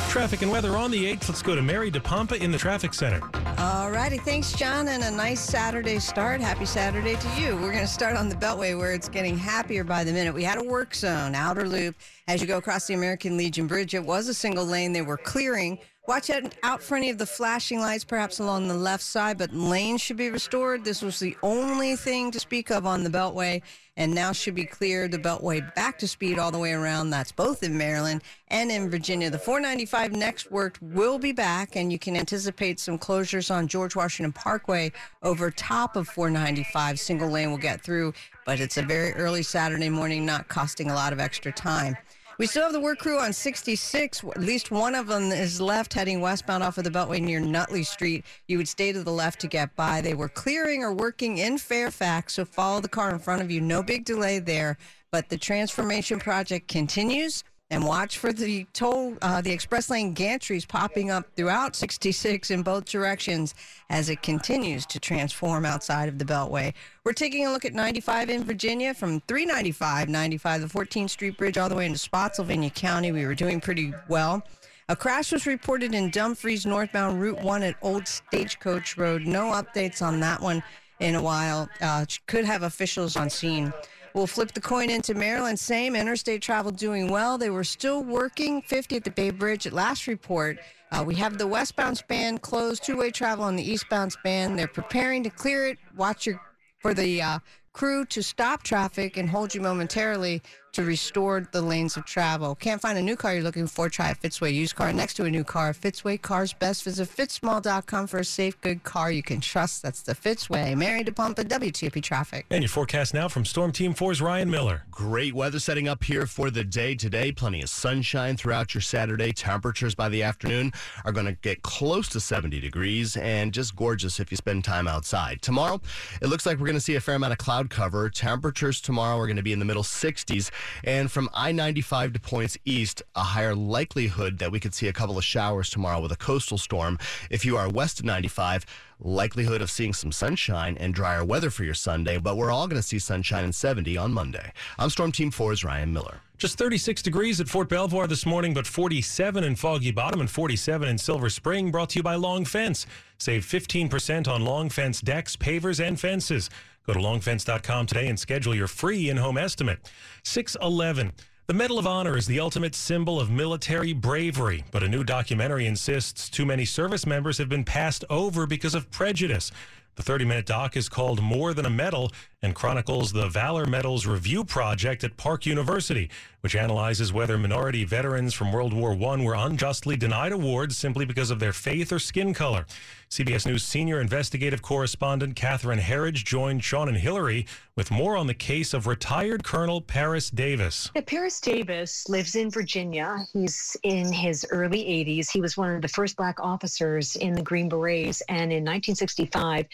Traffic 0.08 0.40
and 0.40 0.50
weather 0.50 0.74
on 0.74 0.90
the 0.90 1.04
8th. 1.04 1.28
Let's 1.28 1.42
go 1.42 1.54
to 1.54 1.60
Mary 1.60 1.90
DePompa 1.90 2.40
in 2.40 2.50
the 2.50 2.56
traffic 2.56 2.94
center. 2.94 3.20
All 3.58 3.90
righty. 3.90 4.16
Thanks, 4.16 4.52
John, 4.54 4.88
and 4.88 5.04
a 5.04 5.10
nice 5.10 5.38
Saturday 5.38 5.98
start. 5.98 6.40
Happy 6.40 6.64
Saturday 6.64 7.14
to 7.16 7.28
you. 7.38 7.54
We're 7.56 7.72
going 7.72 7.84
to 7.84 7.86
start 7.86 8.16
on 8.16 8.30
the 8.30 8.34
Beltway 8.34 8.76
where 8.76 8.92
it's 8.92 9.08
getting 9.08 9.36
happier 9.36 9.84
by 9.84 10.04
the 10.04 10.12
minute. 10.12 10.34
We 10.34 10.44
had 10.44 10.58
a 10.58 10.64
work 10.64 10.94
zone, 10.94 11.34
outer 11.34 11.68
loop. 11.68 11.94
As 12.26 12.40
you 12.40 12.46
go 12.46 12.56
across 12.56 12.86
the 12.86 12.94
American 12.94 13.36
Legion 13.36 13.66
Bridge, 13.66 13.94
it 13.94 14.02
was 14.02 14.28
a 14.28 14.34
single 14.34 14.64
lane 14.64 14.92
they 14.92 15.02
were 15.02 15.18
clearing. 15.18 15.78
Watch 16.08 16.30
out 16.30 16.54
out 16.62 16.82
for 16.82 16.96
any 16.96 17.10
of 17.10 17.18
the 17.18 17.26
flashing 17.26 17.80
lights, 17.80 18.02
perhaps 18.02 18.38
along 18.38 18.66
the 18.66 18.74
left 18.74 19.02
side, 19.02 19.36
but 19.36 19.52
lanes 19.52 20.00
should 20.00 20.16
be 20.16 20.30
restored. 20.30 20.82
This 20.82 21.02
was 21.02 21.18
the 21.18 21.36
only 21.42 21.96
thing 21.96 22.30
to 22.30 22.40
speak 22.40 22.70
of 22.70 22.86
on 22.86 23.04
the 23.04 23.10
Beltway, 23.10 23.60
and 23.98 24.14
now 24.14 24.32
should 24.32 24.54
be 24.54 24.64
cleared. 24.64 25.10
The 25.10 25.18
Beltway 25.18 25.74
back 25.74 25.98
to 25.98 26.08
speed 26.08 26.38
all 26.38 26.50
the 26.50 26.58
way 26.58 26.72
around. 26.72 27.10
That's 27.10 27.32
both 27.32 27.62
in 27.62 27.76
Maryland 27.76 28.22
and 28.46 28.70
in 28.70 28.88
Virginia. 28.88 29.28
The 29.28 29.38
495 29.38 30.12
next 30.12 30.50
work 30.50 30.78
will 30.80 31.18
be 31.18 31.32
back, 31.32 31.76
and 31.76 31.92
you 31.92 31.98
can 31.98 32.16
anticipate 32.16 32.78
some 32.78 32.96
closures 32.98 33.54
on 33.54 33.66
George 33.66 33.96
Washington 33.96 34.32
Parkway 34.32 34.92
over 35.22 35.50
top 35.50 35.96
of 35.96 36.08
495. 36.08 36.98
Single 36.98 37.28
lane 37.28 37.50
will 37.50 37.58
get 37.58 37.82
through, 37.82 38.14
but 38.46 38.60
it's 38.60 38.78
a 38.78 38.82
very 38.82 39.12
early 39.14 39.42
Saturday 39.42 39.90
morning, 39.90 40.24
not 40.24 40.48
costing 40.48 40.90
a 40.90 40.94
lot 40.94 41.12
of 41.12 41.18
extra 41.18 41.52
time. 41.52 41.96
We 42.38 42.46
still 42.46 42.62
have 42.62 42.72
the 42.72 42.78
work 42.78 43.00
crew 43.00 43.18
on 43.18 43.32
66. 43.32 44.22
At 44.22 44.38
least 44.38 44.70
one 44.70 44.94
of 44.94 45.08
them 45.08 45.32
is 45.32 45.60
left 45.60 45.92
heading 45.92 46.20
westbound 46.20 46.62
off 46.62 46.78
of 46.78 46.84
the 46.84 46.90
Beltway 46.90 47.20
near 47.20 47.40
Nutley 47.40 47.82
Street. 47.82 48.24
You 48.46 48.58
would 48.58 48.68
stay 48.68 48.92
to 48.92 49.02
the 49.02 49.10
left 49.10 49.40
to 49.40 49.48
get 49.48 49.74
by. 49.74 50.00
They 50.00 50.14
were 50.14 50.28
clearing 50.28 50.84
or 50.84 50.92
working 50.92 51.38
in 51.38 51.58
Fairfax, 51.58 52.34
so 52.34 52.44
follow 52.44 52.80
the 52.80 52.88
car 52.88 53.10
in 53.10 53.18
front 53.18 53.42
of 53.42 53.50
you. 53.50 53.60
No 53.60 53.82
big 53.82 54.04
delay 54.04 54.38
there, 54.38 54.78
but 55.10 55.28
the 55.30 55.36
transformation 55.36 56.20
project 56.20 56.68
continues. 56.68 57.42
And 57.70 57.84
watch 57.84 58.16
for 58.16 58.32
the 58.32 58.66
toll, 58.72 59.18
uh, 59.20 59.42
the 59.42 59.52
express 59.52 59.90
lane 59.90 60.14
gantries 60.14 60.66
popping 60.66 61.10
up 61.10 61.26
throughout 61.36 61.76
66 61.76 62.50
in 62.50 62.62
both 62.62 62.86
directions 62.86 63.54
as 63.90 64.08
it 64.08 64.22
continues 64.22 64.86
to 64.86 64.98
transform 64.98 65.66
outside 65.66 66.08
of 66.08 66.18
the 66.18 66.24
Beltway. 66.24 66.72
We're 67.04 67.12
taking 67.12 67.46
a 67.46 67.52
look 67.52 67.66
at 67.66 67.74
95 67.74 68.30
in 68.30 68.44
Virginia 68.44 68.94
from 68.94 69.20
395, 69.28 70.08
95, 70.08 70.60
the 70.62 70.66
14th 70.66 71.10
Street 71.10 71.36
Bridge, 71.36 71.58
all 71.58 71.68
the 71.68 71.74
way 71.74 71.84
into 71.84 71.98
Spotsylvania 71.98 72.70
County. 72.70 73.12
We 73.12 73.26
were 73.26 73.34
doing 73.34 73.60
pretty 73.60 73.92
well. 74.08 74.42
A 74.88 74.96
crash 74.96 75.32
was 75.32 75.46
reported 75.46 75.92
in 75.92 76.08
Dumfries 76.08 76.64
northbound 76.64 77.20
Route 77.20 77.42
1 77.42 77.62
at 77.62 77.76
Old 77.82 78.08
Stagecoach 78.08 78.96
Road. 78.96 79.26
No 79.26 79.52
updates 79.52 80.00
on 80.00 80.20
that 80.20 80.40
one 80.40 80.62
in 81.00 81.14
a 81.14 81.22
while. 81.22 81.68
Uh, 81.82 82.06
could 82.26 82.46
have 82.46 82.62
officials 82.62 83.14
on 83.14 83.28
scene. 83.28 83.74
We'll 84.14 84.26
flip 84.26 84.52
the 84.52 84.60
coin 84.60 84.90
into 84.90 85.14
Maryland. 85.14 85.58
Same 85.58 85.94
interstate 85.94 86.42
travel 86.42 86.70
doing 86.70 87.08
well. 87.10 87.38
They 87.38 87.50
were 87.50 87.64
still 87.64 88.02
working 88.02 88.62
50 88.62 88.96
at 88.96 89.04
the 89.04 89.10
Bay 89.10 89.30
Bridge 89.30 89.66
at 89.66 89.72
last 89.72 90.06
report. 90.06 90.58
Uh, 90.90 91.04
we 91.06 91.14
have 91.16 91.38
the 91.38 91.46
westbound 91.46 91.98
span 91.98 92.38
closed, 92.38 92.84
two 92.84 92.96
way 92.96 93.10
travel 93.10 93.44
on 93.44 93.56
the 93.56 93.62
eastbound 93.62 94.12
span. 94.12 94.56
They're 94.56 94.66
preparing 94.66 95.22
to 95.24 95.30
clear 95.30 95.66
it. 95.66 95.78
Watch 95.96 96.26
your 96.26 96.40
for 96.80 96.94
the 96.94 97.20
uh, 97.20 97.38
crew 97.72 98.04
to 98.06 98.22
stop 98.22 98.62
traffic 98.62 99.16
and 99.16 99.28
hold 99.28 99.54
you 99.54 99.60
momentarily 99.60 100.42
to 100.72 100.84
restore 100.84 101.46
the 101.52 101.62
lanes 101.62 101.96
of 101.96 102.04
travel. 102.04 102.54
Can't 102.54 102.80
find 102.80 102.98
a 102.98 103.02
new 103.02 103.16
car 103.16 103.34
you're 103.34 103.42
looking 103.42 103.66
for? 103.66 103.88
Try 103.88 104.10
a 104.10 104.14
Fitzway 104.14 104.52
used 104.52 104.76
car 104.76 104.92
next 104.92 105.14
to 105.14 105.24
a 105.24 105.30
new 105.30 105.44
car. 105.44 105.72
Fitzway 105.72 106.20
Cars 106.20 106.52
Best. 106.52 106.84
Visit 106.84 107.08
fitzmall.com 107.08 108.06
for 108.06 108.18
a 108.18 108.24
safe, 108.24 108.60
good 108.60 108.84
car 108.84 109.10
you 109.10 109.22
can 109.22 109.40
trust. 109.40 109.82
That's 109.82 110.02
the 110.02 110.14
Fitzway. 110.14 110.76
Mary 110.76 111.04
DePompa, 111.04 111.44
WTOP 111.44 112.02
Traffic. 112.02 112.46
And 112.50 112.62
your 112.62 112.68
forecast 112.68 113.14
now 113.14 113.28
from 113.28 113.44
Storm 113.44 113.72
Team 113.72 113.94
4's 113.94 114.20
Ryan 114.20 114.50
Miller. 114.50 114.82
Great 114.90 115.34
weather 115.34 115.58
setting 115.58 115.88
up 115.88 116.04
here 116.04 116.26
for 116.26 116.50
the 116.50 116.64
day 116.64 116.94
today. 116.94 117.32
Plenty 117.32 117.62
of 117.62 117.68
sunshine 117.68 118.36
throughout 118.36 118.74
your 118.74 118.80
Saturday. 118.80 119.32
Temperatures 119.32 119.94
by 119.94 120.08
the 120.08 120.22
afternoon 120.22 120.72
are 121.04 121.12
going 121.12 121.26
to 121.26 121.32
get 121.32 121.62
close 121.62 122.08
to 122.08 122.20
70 122.20 122.60
degrees 122.60 123.16
and 123.16 123.52
just 123.52 123.76
gorgeous 123.76 124.20
if 124.20 124.30
you 124.30 124.36
spend 124.36 124.64
time 124.64 124.88
outside. 124.88 125.42
Tomorrow, 125.42 125.80
it 126.20 126.28
looks 126.28 126.46
like 126.46 126.58
we're 126.58 126.66
going 126.66 126.74
to 126.74 126.80
see 126.80 126.96
a 126.96 127.00
fair 127.00 127.14
amount 127.14 127.32
of 127.32 127.38
cloud 127.38 127.70
cover. 127.70 128.08
Temperatures 128.10 128.80
tomorrow 128.80 129.18
are 129.18 129.26
going 129.26 129.36
to 129.36 129.42
be 129.42 129.52
in 129.52 129.58
the 129.58 129.64
middle 129.64 129.82
60s. 129.82 130.50
And 130.84 131.10
from 131.10 131.28
I 131.32 131.52
95 131.52 132.12
to 132.14 132.20
points 132.20 132.56
east, 132.64 133.02
a 133.14 133.20
higher 133.20 133.54
likelihood 133.54 134.38
that 134.38 134.52
we 134.52 134.60
could 134.60 134.74
see 134.74 134.88
a 134.88 134.92
couple 134.92 135.18
of 135.18 135.24
showers 135.24 135.70
tomorrow 135.70 136.00
with 136.00 136.12
a 136.12 136.16
coastal 136.16 136.58
storm. 136.58 136.98
If 137.30 137.44
you 137.44 137.56
are 137.56 137.68
west 137.68 138.00
of 138.00 138.06
95, 138.06 138.64
likelihood 139.00 139.62
of 139.62 139.70
seeing 139.70 139.92
some 139.92 140.12
sunshine 140.12 140.76
and 140.78 140.94
drier 140.94 141.24
weather 141.24 141.50
for 141.50 141.64
your 141.64 141.74
Sunday, 141.74 142.18
but 142.18 142.36
we're 142.36 142.50
all 142.50 142.66
going 142.66 142.80
to 142.80 142.86
see 142.86 142.98
sunshine 142.98 143.44
and 143.44 143.54
70 143.54 143.96
on 143.96 144.12
Monday. 144.12 144.52
I'm 144.78 144.90
Storm 144.90 145.12
Team 145.12 145.30
4's 145.30 145.64
Ryan 145.64 145.92
Miller. 145.92 146.20
Just 146.36 146.56
36 146.56 147.02
degrees 147.02 147.40
at 147.40 147.48
Fort 147.48 147.68
Belvoir 147.68 148.06
this 148.06 148.24
morning, 148.24 148.54
but 148.54 148.66
47 148.66 149.42
in 149.42 149.56
Foggy 149.56 149.90
Bottom 149.90 150.20
and 150.20 150.30
47 150.30 150.88
in 150.88 150.96
Silver 150.96 151.30
Spring. 151.30 151.72
Brought 151.72 151.90
to 151.90 151.98
you 151.98 152.02
by 152.04 152.14
Long 152.14 152.44
Fence. 152.44 152.86
Save 153.18 153.44
15% 153.44 154.28
on 154.28 154.44
Long 154.44 154.68
Fence 154.68 155.00
decks, 155.00 155.34
pavers, 155.34 155.84
and 155.84 155.98
fences. 155.98 156.48
Go 156.88 156.94
to 156.94 157.00
longfence.com 157.00 157.84
today 157.84 158.08
and 158.08 158.18
schedule 158.18 158.54
your 158.54 158.66
free 158.66 159.10
in 159.10 159.18
home 159.18 159.36
estimate. 159.36 159.78
611. 160.24 161.12
The 161.46 161.52
Medal 161.52 161.78
of 161.78 161.86
Honor 161.86 162.16
is 162.16 162.26
the 162.26 162.40
ultimate 162.40 162.74
symbol 162.74 163.20
of 163.20 163.30
military 163.30 163.92
bravery, 163.92 164.64
but 164.70 164.82
a 164.82 164.88
new 164.88 165.04
documentary 165.04 165.66
insists 165.66 166.30
too 166.30 166.46
many 166.46 166.64
service 166.64 167.04
members 167.04 167.36
have 167.36 167.50
been 167.50 167.62
passed 167.62 168.06
over 168.08 168.46
because 168.46 168.74
of 168.74 168.90
prejudice. 168.90 169.52
The 169.96 170.02
30 170.02 170.24
minute 170.24 170.46
doc 170.46 170.78
is 170.78 170.88
called 170.88 171.20
More 171.20 171.52
Than 171.52 171.66
a 171.66 171.70
Medal 171.70 172.10
and 172.40 172.54
chronicles 172.54 173.12
the 173.12 173.28
Valor 173.28 173.66
Medals 173.66 174.06
Review 174.06 174.44
Project 174.44 175.04
at 175.04 175.18
Park 175.18 175.44
University, 175.44 176.08
which 176.40 176.56
analyzes 176.56 177.12
whether 177.12 177.36
minority 177.36 177.84
veterans 177.84 178.32
from 178.32 178.52
World 178.52 178.72
War 178.72 178.92
I 178.92 179.22
were 179.22 179.34
unjustly 179.34 179.96
denied 179.96 180.32
awards 180.32 180.78
simply 180.78 181.04
because 181.04 181.30
of 181.30 181.40
their 181.40 181.52
faith 181.52 181.92
or 181.92 181.98
skin 181.98 182.32
color. 182.32 182.64
CBS 183.10 183.46
News 183.46 183.64
senior 183.64 184.02
investigative 184.02 184.60
correspondent 184.60 185.34
Catherine 185.34 185.78
Herridge 185.78 186.24
joined 186.24 186.62
Sean 186.62 186.88
and 186.88 186.98
Hillary 186.98 187.46
with 187.74 187.90
more 187.90 188.18
on 188.18 188.26
the 188.26 188.34
case 188.34 188.74
of 188.74 188.86
retired 188.86 189.44
Colonel 189.44 189.80
Paris 189.80 190.28
Davis. 190.28 190.90
Paris 191.06 191.40
Davis 191.40 192.06
lives 192.10 192.34
in 192.34 192.50
Virginia. 192.50 193.26
He's 193.32 193.76
in 193.82 194.12
his 194.12 194.44
early 194.50 194.84
80s. 194.84 195.30
He 195.30 195.40
was 195.40 195.56
one 195.56 195.74
of 195.74 195.80
the 195.80 195.88
first 195.88 196.16
black 196.16 196.38
officers 196.38 197.16
in 197.16 197.32
the 197.32 197.42
Green 197.42 197.70
Berets, 197.70 198.20
and 198.28 198.52
in 198.52 198.62
1965, 198.62 199.66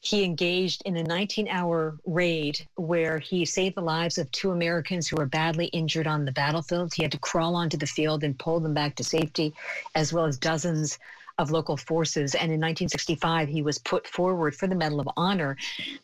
he 0.00 0.24
engaged 0.24 0.82
in 0.84 0.96
a 0.96 1.02
19 1.04 1.46
hour 1.46 1.96
raid 2.06 2.66
where 2.74 3.18
he 3.18 3.44
saved 3.44 3.76
the 3.76 3.82
lives 3.82 4.18
of 4.18 4.30
two 4.32 4.50
Americans 4.50 5.06
who 5.06 5.16
were 5.16 5.26
badly 5.26 5.66
injured 5.66 6.08
on 6.08 6.24
the 6.24 6.32
battlefield. 6.32 6.92
He 6.92 7.02
had 7.02 7.12
to 7.12 7.18
crawl 7.18 7.54
onto 7.54 7.76
the 7.76 7.86
field 7.86 8.24
and 8.24 8.36
pull 8.38 8.58
them 8.60 8.74
back 8.74 8.96
to 8.96 9.04
safety, 9.04 9.54
as 9.94 10.12
well 10.12 10.24
as 10.24 10.38
dozens 10.38 10.98
of 11.40 11.50
local 11.50 11.76
forces. 11.76 12.34
And 12.34 12.52
in 12.52 12.60
1965, 12.60 13.48
he 13.48 13.62
was 13.62 13.78
put 13.78 14.06
forward 14.06 14.54
for 14.54 14.66
the 14.66 14.74
Medal 14.74 15.00
of 15.00 15.08
Honor. 15.16 15.56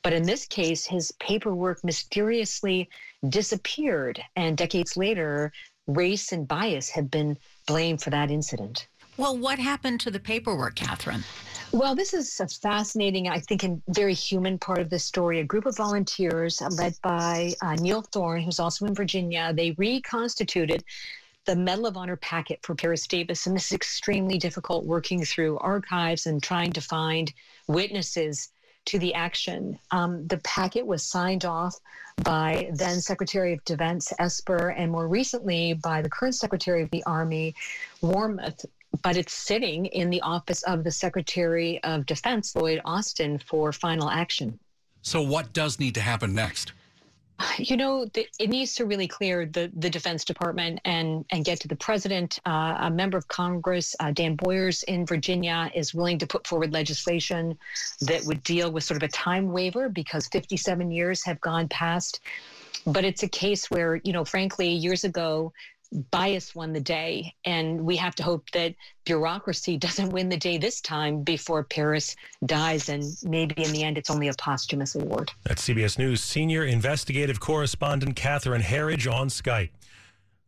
But 0.02 0.12
in 0.12 0.22
this 0.22 0.46
case, 0.46 0.84
his 0.84 1.12
paperwork 1.20 1.84
mysteriously 1.84 2.88
disappeared. 3.28 4.22
And 4.34 4.56
decades 4.56 4.96
later, 4.96 5.52
race 5.86 6.32
and 6.32 6.48
bias 6.48 6.88
have 6.90 7.10
been 7.10 7.36
blamed 7.66 8.02
for 8.02 8.10
that 8.10 8.30
incident. 8.30 8.88
Well, 9.18 9.36
what 9.36 9.58
happened 9.58 10.00
to 10.00 10.10
the 10.10 10.20
paperwork, 10.20 10.74
Catherine? 10.74 11.24
Well, 11.72 11.94
this 11.94 12.14
is 12.14 12.38
a 12.40 12.46
fascinating, 12.46 13.28
I 13.28 13.40
think, 13.40 13.62
and 13.62 13.82
very 13.88 14.14
human 14.14 14.58
part 14.58 14.78
of 14.78 14.88
the 14.88 14.98
story. 14.98 15.40
A 15.40 15.44
group 15.44 15.66
of 15.66 15.76
volunteers 15.76 16.62
led 16.70 16.94
by 17.02 17.54
uh, 17.60 17.74
Neil 17.74 18.02
Thorne, 18.02 18.42
who's 18.42 18.60
also 18.60 18.86
in 18.86 18.94
Virginia, 18.94 19.52
they 19.54 19.72
reconstituted 19.72 20.84
the 21.46 21.56
Medal 21.56 21.86
of 21.86 21.96
Honor 21.96 22.16
packet 22.16 22.60
for 22.62 22.74
Paris 22.74 23.06
Davis. 23.06 23.46
And 23.46 23.56
this 23.56 23.66
is 23.66 23.72
extremely 23.72 24.38
difficult 24.38 24.84
working 24.84 25.24
through 25.24 25.58
archives 25.58 26.26
and 26.26 26.42
trying 26.42 26.72
to 26.72 26.80
find 26.80 27.32
witnesses 27.68 28.50
to 28.86 28.98
the 28.98 29.14
action. 29.14 29.78
Um, 29.90 30.26
the 30.26 30.38
packet 30.38 30.86
was 30.86 31.02
signed 31.02 31.44
off 31.44 31.78
by 32.22 32.70
then 32.72 33.00
Secretary 33.00 33.52
of 33.52 33.64
Defense 33.64 34.12
Esper 34.18 34.70
and 34.70 34.90
more 34.90 35.08
recently 35.08 35.74
by 35.74 36.02
the 36.02 36.08
current 36.08 36.34
Secretary 36.34 36.82
of 36.82 36.90
the 36.90 37.02
Army, 37.04 37.54
Wormuth. 38.02 38.64
But 39.02 39.16
it's 39.16 39.34
sitting 39.34 39.86
in 39.86 40.08
the 40.08 40.22
office 40.22 40.62
of 40.62 40.82
the 40.82 40.90
Secretary 40.90 41.82
of 41.84 42.06
Defense, 42.06 42.56
Lloyd 42.56 42.80
Austin, 42.84 43.38
for 43.38 43.72
final 43.72 44.08
action. 44.08 44.58
So, 45.02 45.20
what 45.20 45.52
does 45.52 45.78
need 45.78 45.94
to 45.96 46.00
happen 46.00 46.34
next? 46.34 46.72
You 47.58 47.76
know, 47.76 48.06
the, 48.06 48.26
it 48.38 48.48
needs 48.48 48.74
to 48.76 48.86
really 48.86 49.08
clear 49.08 49.46
the, 49.46 49.70
the 49.76 49.90
Defense 49.90 50.24
Department 50.24 50.80
and, 50.84 51.24
and 51.30 51.44
get 51.44 51.60
to 51.60 51.68
the 51.68 51.76
president. 51.76 52.38
Uh, 52.46 52.76
a 52.80 52.90
member 52.90 53.18
of 53.18 53.28
Congress, 53.28 53.94
uh, 54.00 54.10
Don 54.10 54.36
Beyers 54.36 54.82
in 54.84 55.04
Virginia, 55.04 55.70
is 55.74 55.94
willing 55.94 56.18
to 56.18 56.26
put 56.26 56.46
forward 56.46 56.72
legislation 56.72 57.58
that 58.00 58.24
would 58.24 58.42
deal 58.42 58.70
with 58.70 58.84
sort 58.84 59.02
of 59.02 59.08
a 59.08 59.12
time 59.12 59.52
waiver 59.52 59.88
because 59.88 60.28
57 60.28 60.90
years 60.90 61.24
have 61.24 61.40
gone 61.40 61.68
past. 61.68 62.20
But 62.86 63.04
it's 63.04 63.22
a 63.22 63.28
case 63.28 63.70
where, 63.70 63.96
you 63.96 64.12
know, 64.12 64.24
frankly, 64.24 64.68
years 64.68 65.04
ago, 65.04 65.52
bias 66.10 66.54
won 66.54 66.72
the 66.72 66.80
day. 66.80 67.34
And 67.44 67.80
we 67.80 67.96
have 67.96 68.14
to 68.16 68.22
hope 68.22 68.50
that 68.50 68.74
bureaucracy 69.04 69.76
doesn't 69.86 70.10
win 70.10 70.28
the 70.28 70.36
day 70.36 70.58
this 70.58 70.80
time 70.80 71.22
before 71.22 71.64
Paris 71.64 72.16
dies. 72.44 72.88
And 72.88 73.04
maybe 73.22 73.62
in 73.62 73.72
the 73.72 73.82
end, 73.82 73.98
it's 73.98 74.10
only 74.10 74.28
a 74.28 74.34
posthumous 74.34 74.94
award. 74.94 75.32
That's 75.44 75.66
CBS 75.66 75.98
News 75.98 76.22
senior 76.22 76.64
investigative 76.64 77.40
correspondent 77.40 78.16
Catherine 78.16 78.62
Herridge 78.62 79.06
on 79.06 79.28
Skype. 79.28 79.70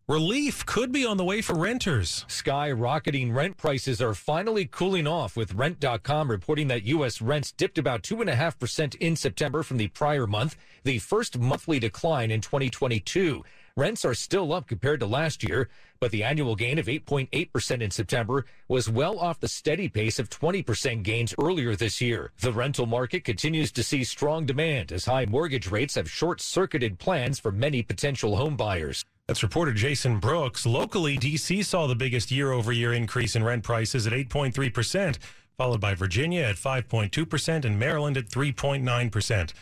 Relief 0.09 0.65
could 0.65 0.91
be 0.91 1.05
on 1.05 1.19
the 1.19 1.25
way 1.25 1.43
for 1.43 1.53
renters. 1.53 2.25
Skyrocketing 2.29 3.35
rent 3.35 3.59
prices 3.59 4.01
are 4.01 4.15
finally 4.15 4.65
cooling 4.65 5.07
off, 5.07 5.37
with 5.37 5.53
Rent.com 5.53 6.31
reporting 6.31 6.69
that 6.69 6.85
U.S. 6.85 7.21
rents 7.21 7.53
dipped 7.53 7.77
about 7.77 8.03
2.5% 8.03 8.95
in 8.95 9.17
September 9.17 9.63
from 9.63 9.77
the 9.77 9.89
prior 9.89 10.27
month, 10.27 10.57
the 10.83 10.99
first 10.99 11.39
monthly 11.39 11.79
decline 11.79 12.31
in 12.31 12.41
2022. 12.41 13.45
Rents 13.79 14.05
are 14.05 14.13
still 14.13 14.53
up 14.53 14.67
compared 14.67 14.99
to 14.99 15.07
last 15.07 15.49
year, 15.49 15.69
but 16.01 16.11
the 16.11 16.25
annual 16.25 16.57
gain 16.57 16.81
of 16.81 16.87
8.8% 16.87 17.81
in 17.81 17.93
September 17.93 18.45
was 18.67 18.91
well 18.91 19.21
off 19.21 19.39
the 19.39 19.47
steady 19.47 19.89
pace 19.89 20.19
of 20.19 20.29
20% 20.29 21.05
gains 21.05 21.33
earlier 21.41 21.77
this 21.77 22.01
year. 22.01 22.33
The 22.41 22.53
rental 22.53 22.87
market 22.87 23.23
continues 23.23 23.71
to 23.71 23.85
see 23.85 24.03
strong 24.03 24.47
demand 24.47 24.91
as 24.91 25.05
high 25.05 25.27
mortgage 25.27 25.71
rates 25.71 25.95
have 25.95 26.11
short 26.11 26.41
circuited 26.41 26.99
plans 26.99 27.39
for 27.39 27.53
many 27.53 27.85
potential 27.85 28.35
home 28.35 28.57
buyers. 28.57 29.05
That's 29.29 29.45
reporter 29.45 29.73
Jason 29.73 30.19
Brooks. 30.19 30.67
Locally, 30.67 31.17
D.C. 31.17 31.63
saw 31.63 31.87
the 31.87 31.95
biggest 31.95 32.33
year 32.33 32.51
over 32.51 32.73
year 32.73 32.93
increase 32.93 33.37
in 33.37 33.45
rent 33.45 33.63
prices 33.63 34.09
at 34.09 34.13
8.3%, 34.13 35.19
followed 35.57 35.81
by 35.81 35.95
Virginia 35.95 36.43
at 36.43 36.57
5.2% 36.57 37.65
and 37.65 37.79
Maryland 37.79 38.17
at 38.17 38.29
3.9%. 38.29 39.53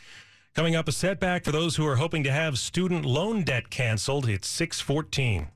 Coming 0.56 0.75
up, 0.75 0.88
a 0.88 0.92
setback 0.92 1.44
for 1.44 1.52
those 1.52 1.76
who 1.76 1.86
are 1.86 1.96
hoping 1.96 2.25
to 2.25 2.32
have 2.32 2.58
student 2.58 3.04
loan 3.04 3.42
debt 3.42 3.68
canceled. 3.68 4.26
It's 4.26 4.48
614. 4.48 5.48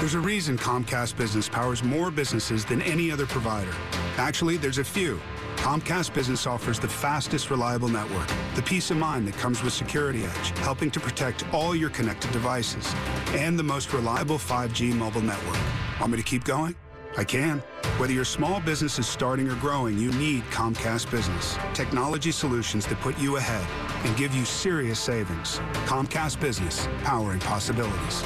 There's 0.00 0.14
a 0.14 0.18
reason 0.18 0.58
Comcast 0.58 1.16
Business 1.16 1.48
powers 1.48 1.84
more 1.84 2.10
businesses 2.10 2.64
than 2.64 2.82
any 2.82 3.12
other 3.12 3.26
provider. 3.26 3.70
Actually, 4.16 4.56
there's 4.56 4.78
a 4.78 4.84
few. 4.84 5.20
Comcast 5.54 6.12
Business 6.14 6.48
offers 6.48 6.80
the 6.80 6.88
fastest, 6.88 7.48
reliable 7.48 7.86
network, 7.86 8.26
the 8.56 8.62
peace 8.62 8.90
of 8.90 8.96
mind 8.96 9.28
that 9.28 9.34
comes 9.34 9.62
with 9.62 9.72
Security 9.72 10.24
Edge, 10.24 10.58
helping 10.58 10.90
to 10.90 10.98
protect 10.98 11.44
all 11.54 11.76
your 11.76 11.90
connected 11.90 12.32
devices, 12.32 12.92
and 13.34 13.56
the 13.56 13.62
most 13.62 13.92
reliable 13.92 14.36
5G 14.36 14.92
mobile 14.96 15.20
network. 15.20 15.60
Want 16.00 16.10
me 16.10 16.18
to 16.18 16.24
keep 16.24 16.42
going? 16.42 16.74
I 17.16 17.22
can. 17.22 17.62
Whether 17.96 18.12
your 18.12 18.24
small 18.24 18.60
business 18.60 18.98
is 18.98 19.08
starting 19.08 19.48
or 19.48 19.56
growing, 19.56 19.98
you 19.98 20.12
need 20.12 20.44
Comcast 20.44 21.10
Business. 21.10 21.56
Technology 21.74 22.30
solutions 22.30 22.86
that 22.86 23.00
put 23.00 23.18
you 23.18 23.36
ahead 23.36 23.66
and 24.04 24.16
give 24.16 24.34
you 24.34 24.44
serious 24.44 25.00
savings. 25.00 25.58
Comcast 25.86 26.38
Business, 26.40 26.88
powering 27.02 27.40
possibilities. 27.40 28.22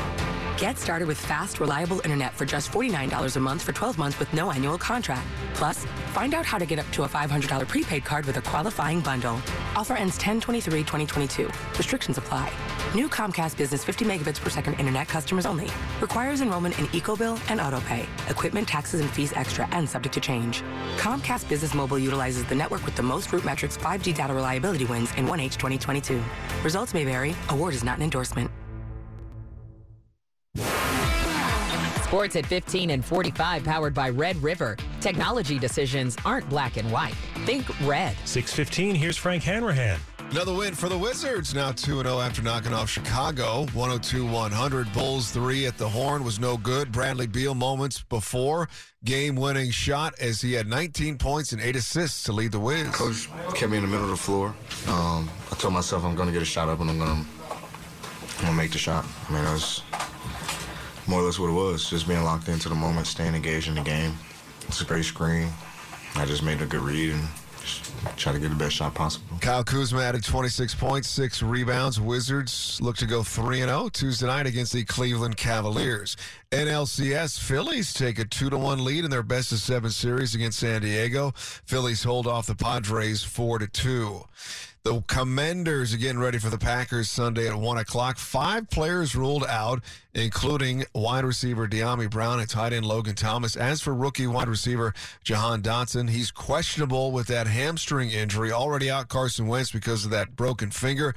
Get 0.59 0.79
started 0.79 1.09
with 1.09 1.19
fast, 1.19 1.61
reliable 1.61 2.01
internet 2.05 2.35
for 2.35 2.45
just 2.45 2.71
$49 2.71 3.37
a 3.37 3.41
month 3.41 3.63
for 3.63 3.73
12 3.73 3.99
months 3.99 4.19
with 4.19 4.33
no 4.33 4.53
annual 4.53 4.79
contract. 4.79 5.27
Plus, 5.55 5.85
find 6.13 6.35
out 6.35 6.47
how 6.47 6.57
to 6.59 6.67
get 6.67 6.79
up 6.79 6.89
to 6.93 7.03
a 7.03 7.09
$500 7.09 7.67
prepaid 7.67 8.05
card 8.05 8.27
with 8.27 8.37
a 8.37 8.43
qualifying 8.43 9.01
bundle. 9.01 9.41
Offer 9.75 9.97
ends 9.97 10.19
10-23-2022. 10.19 11.79
Restrictions 11.79 12.19
apply. 12.19 12.53
New 12.95 13.09
Comcast 13.09 13.57
Business 13.57 13.83
50 13.83 14.05
megabits 14.05 14.41
per 14.41 14.51
second 14.51 14.75
internet 14.75 15.09
customers 15.09 15.47
only. 15.47 15.69
Requires 16.01 16.43
enrollment 16.43 16.79
in 16.79 16.87
EcoBill 16.89 17.41
and 17.51 17.59
AutoPay. 17.59 18.07
Equipment, 18.31 18.69
taxes, 18.69 19.01
and 19.01 19.11
fees 19.11 19.33
extra 19.33 19.67
and 19.73 19.89
subject 19.89 20.15
to 20.15 20.21
change. 20.21 20.63
Comcast 20.97 21.49
Business 21.49 21.75
Mobile 21.75 21.99
utilizes 21.99 22.45
the 22.45 22.55
network 22.55 22.85
with 22.85 22.95
the 22.95 23.03
most 23.03 23.33
root 23.33 23.45
metrics 23.45 23.77
5G 23.79 24.15
data 24.15 24.33
reliability 24.33 24.85
wins 24.85 25.11
in 25.17 25.27
1H 25.27 25.57
2022. 25.57 26.23
Results 26.63 26.95
may 26.95 27.05
vary. 27.05 27.35
Award 27.49 27.75
is 27.75 27.83
not 27.83 27.97
an 27.97 28.05
endorsement. 28.05 28.51
Sports 32.13 32.37
at 32.37 32.45
15 32.45 32.91
and 32.91 33.03
45 33.03 33.65
powered 33.65 33.95
by 33.95 34.11
Red 34.11 34.37
River. 34.43 34.77
Technology 35.01 35.59
decisions 35.59 36.15
aren't 36.27 36.47
black 36.51 36.77
and 36.77 36.93
white. 36.93 37.15
Think 37.47 37.67
red. 37.89 38.15
615, 38.27 38.95
here's 38.95 39.17
Frank 39.17 39.43
Hanrahan. 39.43 39.99
Another 40.31 40.53
win 40.53 40.75
for 40.75 40.91
the 40.91 40.99
Wizards, 40.99 41.55
now 41.55 41.73
2 41.73 42.03
0 42.03 42.21
after 42.21 42.43
knocking 42.43 42.75
off 42.75 42.91
Chicago. 42.91 43.65
102 43.73 44.27
100. 44.27 44.93
Bulls 44.93 45.31
3 45.31 45.65
at 45.65 45.79
the 45.79 45.89
horn 45.89 46.23
was 46.23 46.39
no 46.39 46.59
good. 46.59 46.93
Bradley 46.93 47.27
Beal 47.27 47.55
moments 47.55 48.03
before 48.03 48.69
game 49.07 49.35
winning 49.35 49.71
shot 49.71 50.13
as 50.21 50.43
he 50.43 50.53
had 50.53 50.67
19 50.67 51.17
points 51.17 51.53
and 51.53 51.63
8 51.63 51.77
assists 51.77 52.25
to 52.25 52.33
lead 52.33 52.53
the 52.53 52.61
Wiz. 52.61 52.89
Coach 52.89 53.31
kept 53.55 53.71
me 53.71 53.79
in 53.79 53.85
the 53.85 53.89
middle 53.89 54.05
of 54.05 54.11
the 54.11 54.17
floor. 54.19 54.49
Um, 54.87 55.31
I 55.51 55.55
told 55.55 55.73
myself 55.73 56.05
I'm 56.05 56.15
going 56.15 56.29
to 56.29 56.33
get 56.35 56.43
a 56.43 56.45
shot 56.45 56.69
up 56.69 56.81
and 56.81 56.91
I'm 56.91 56.99
going 56.99 57.25
to 58.43 58.53
make 58.53 58.73
the 58.73 58.77
shot. 58.77 59.07
I 59.31 59.33
mean, 59.33 59.45
that's 59.45 59.81
more 61.07 61.21
or 61.21 61.25
less 61.25 61.39
what 61.39 61.49
it 61.49 61.53
was. 61.53 61.89
Just 61.89 62.07
being 62.07 62.23
locked 62.23 62.49
into 62.49 62.69
the 62.69 62.75
moment, 62.75 63.07
staying 63.07 63.35
engaged 63.35 63.69
in 63.69 63.75
the 63.75 63.83
game. 63.83 64.17
It's 64.69 64.81
a 64.81 64.85
great 64.85 65.05
screen. 65.05 65.49
I 66.15 66.25
just 66.25 66.43
made 66.43 66.61
a 66.61 66.67
good 66.67 66.81
read 66.81 67.13
and 67.13 67.23
try 68.17 68.33
to 68.33 68.39
get 68.39 68.49
the 68.49 68.55
best 68.55 68.77
shot 68.77 68.95
possible. 68.95 69.39
Kyle 69.41 69.65
Kuzma 69.65 70.01
added 70.01 70.25
26 70.25 70.75
points, 70.75 71.09
six 71.09 71.43
rebounds. 71.43 72.01
Wizards 72.01 72.79
look 72.81 72.97
to 72.97 73.07
go 73.07 73.23
3 73.23 73.59
0 73.59 73.89
Tuesday 73.93 74.27
night 74.27 74.47
against 74.47 74.73
the 74.73 74.85
Cleveland 74.85 75.37
Cavaliers. 75.37 76.17
NLCS 76.51 77.39
Phillies 77.39 77.95
take 77.95 78.19
a 78.19 78.25
2 78.25 78.51
1 78.51 78.85
lead 78.85 79.05
in 79.05 79.11
their 79.11 79.23
best 79.23 79.53
of 79.53 79.59
seven 79.59 79.91
series 79.91 80.35
against 80.35 80.59
San 80.59 80.83
Diego. 80.83 81.33
Phillies 81.37 82.03
hold 82.03 82.27
off 82.27 82.47
the 82.47 82.55
Padres 82.55 83.23
4 83.23 83.59
2. 83.61 84.25
The 84.85 85.01
Commanders 85.03 85.95
getting 85.95 86.19
ready 86.19 86.41
for 86.41 86.51
the 86.51 86.59
Packers 86.59 87.09
Sunday 87.09 87.47
at 87.47 87.55
1 87.55 87.79
o'clock. 87.79 88.19
Five 88.19 88.69
players 88.69 89.15
ruled 89.15 89.45
out, 89.47 89.81
including 90.13 90.85
wide 90.93 91.25
receiver 91.25 91.69
Dyami 91.69 92.11
Brown 92.11 92.41
and 92.41 92.51
tight 92.51 92.73
end 92.73 92.85
Logan 92.85 93.15
Thomas. 93.15 93.55
As 93.55 93.81
for 93.81 93.95
rookie 93.95 94.27
wide 94.27 94.49
receiver 94.49 94.93
Jahan 95.23 95.63
Dotson, 95.63 96.11
he's 96.11 96.33
questionable 96.33 97.13
with 97.13 97.29
that 97.29 97.47
hamstring 97.47 98.11
injury. 98.11 98.51
Already 98.51 98.91
out 98.91 99.09
Carson 99.09 99.47
Wentz 99.47 99.71
because 99.71 100.05
of 100.05 100.11
that 100.11 100.35
broken 100.35 100.73
finger. 100.73 101.15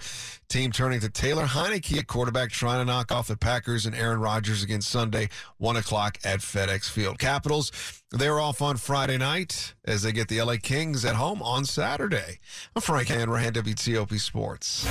Team 0.48 0.72
turning 0.72 1.00
to 1.00 1.10
Taylor 1.10 1.45
Heinicke 1.45 1.98
at 1.98 2.05
quarterback, 2.05 2.51
trying 2.51 2.86
to 2.86 2.86
knock 2.86 3.12
off 3.12 3.27
the 3.27 3.36
Packers 3.36 3.88
and 3.88 3.95
Aaron 3.95 4.19
Rodgers 4.19 4.62
against 4.62 4.89
Sunday, 4.89 5.27
1 5.57 5.75
o'clock 5.75 6.19
at 6.24 6.41
FedEx 6.41 6.88
Field. 6.88 7.17
Capitals, 7.17 7.72
they're 8.12 8.39
off 8.39 8.62
on 8.62 8.77
Friday 8.77 9.17
night 9.17 9.74
as 9.85 10.03
they 10.03 10.12
get 10.12 10.27
the 10.27 10.41
LA 10.41 10.55
Kings 10.62 11.03
at 11.05 11.15
home 11.15 11.41
on 11.41 11.65
Saturday. 11.65 12.39
I'm 12.75 12.81
Frank 12.81 13.07
Hanrahan, 13.07 13.53
WTOP 13.53 14.19
Sports. 14.19 14.83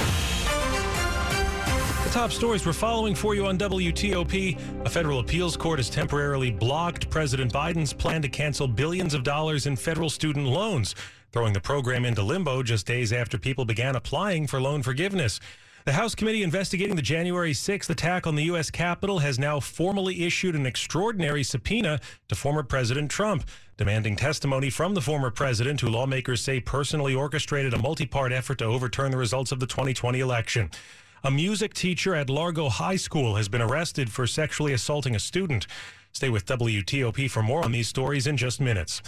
The 2.05 2.11
top 2.11 2.33
stories 2.33 2.67
we're 2.67 2.73
following 2.73 3.15
for 3.15 3.35
you 3.35 3.47
on 3.47 3.57
WTOP. 3.57 4.85
A 4.85 4.91
federal 4.91 5.21
appeals 5.21 5.57
court 5.57 5.79
has 5.79 5.89
temporarily 5.89 6.51
blocked 6.51 7.09
President 7.09 7.53
Biden's 7.53 7.93
plan 7.93 8.21
to 8.23 8.29
cancel 8.29 8.69
billions 8.69 9.15
of 9.15 9.23
dollars 9.23 9.67
in 9.67 9.77
federal 9.77 10.11
student 10.11 10.47
loans, 10.47 10.95
throwing 11.33 11.53
the 11.53 11.61
program 11.61 12.05
into 12.05 12.23
limbo 12.23 12.63
just 12.63 12.87
days 12.87 13.13
after 13.13 13.39
people 13.39 13.65
began 13.65 13.97
applying 13.97 14.47
for 14.47 14.61
loan 14.61 14.83
forgiveness. 14.83 15.41
The 15.87 15.93
House 15.93 16.15
committee 16.15 16.43
investigating 16.43 16.97
the 16.97 17.03
January 17.03 17.53
6th 17.53 17.91
attack 17.91 18.27
on 18.27 18.37
the 18.37 18.45
U.S. 18.45 18.71
Capitol 18.71 19.19
has 19.19 19.39
now 19.39 19.61
formally 19.61 20.25
issued 20.25 20.55
an 20.55 20.65
extraordinary 20.65 21.43
subpoena 21.43 22.01
to 22.29 22.35
former 22.35 22.63
President 22.63 23.11
Trump, 23.11 23.45
demanding 23.77 24.17
testimony 24.17 24.71
from 24.71 24.95
the 24.95 25.03
former 25.03 25.31
president, 25.31 25.83
who 25.83 25.91
lawmakers 25.91 26.41
say 26.41 26.59
personally 26.59 27.15
orchestrated 27.15 27.75
a 27.75 27.79
multi 27.79 28.07
part 28.07 28.33
effort 28.33 28.57
to 28.61 28.65
overturn 28.65 29.11
the 29.11 29.19
results 29.19 29.53
of 29.53 29.61
the 29.61 29.67
2020 29.67 30.21
election. 30.21 30.71
A 31.23 31.31
music 31.31 31.75
teacher 31.75 32.15
at 32.15 32.31
Largo 32.31 32.71
High 32.71 32.97
School 32.97 33.37
has 33.37 33.51
been 33.51 33.61
arrested 33.61 34.11
for 34.11 34.27
sexually 34.27 34.73
assaulting 34.73 35.15
a 35.15 35.19
student. 35.19 35.67
Stay 36.13 36.31
with 36.31 36.47
WTOP 36.47 37.31
for 37.31 37.43
more 37.43 37.63
on 37.63 37.73
these 37.73 37.89
stories 37.89 38.27
in 38.27 38.39
just 38.39 38.59
minutes. 38.59 39.03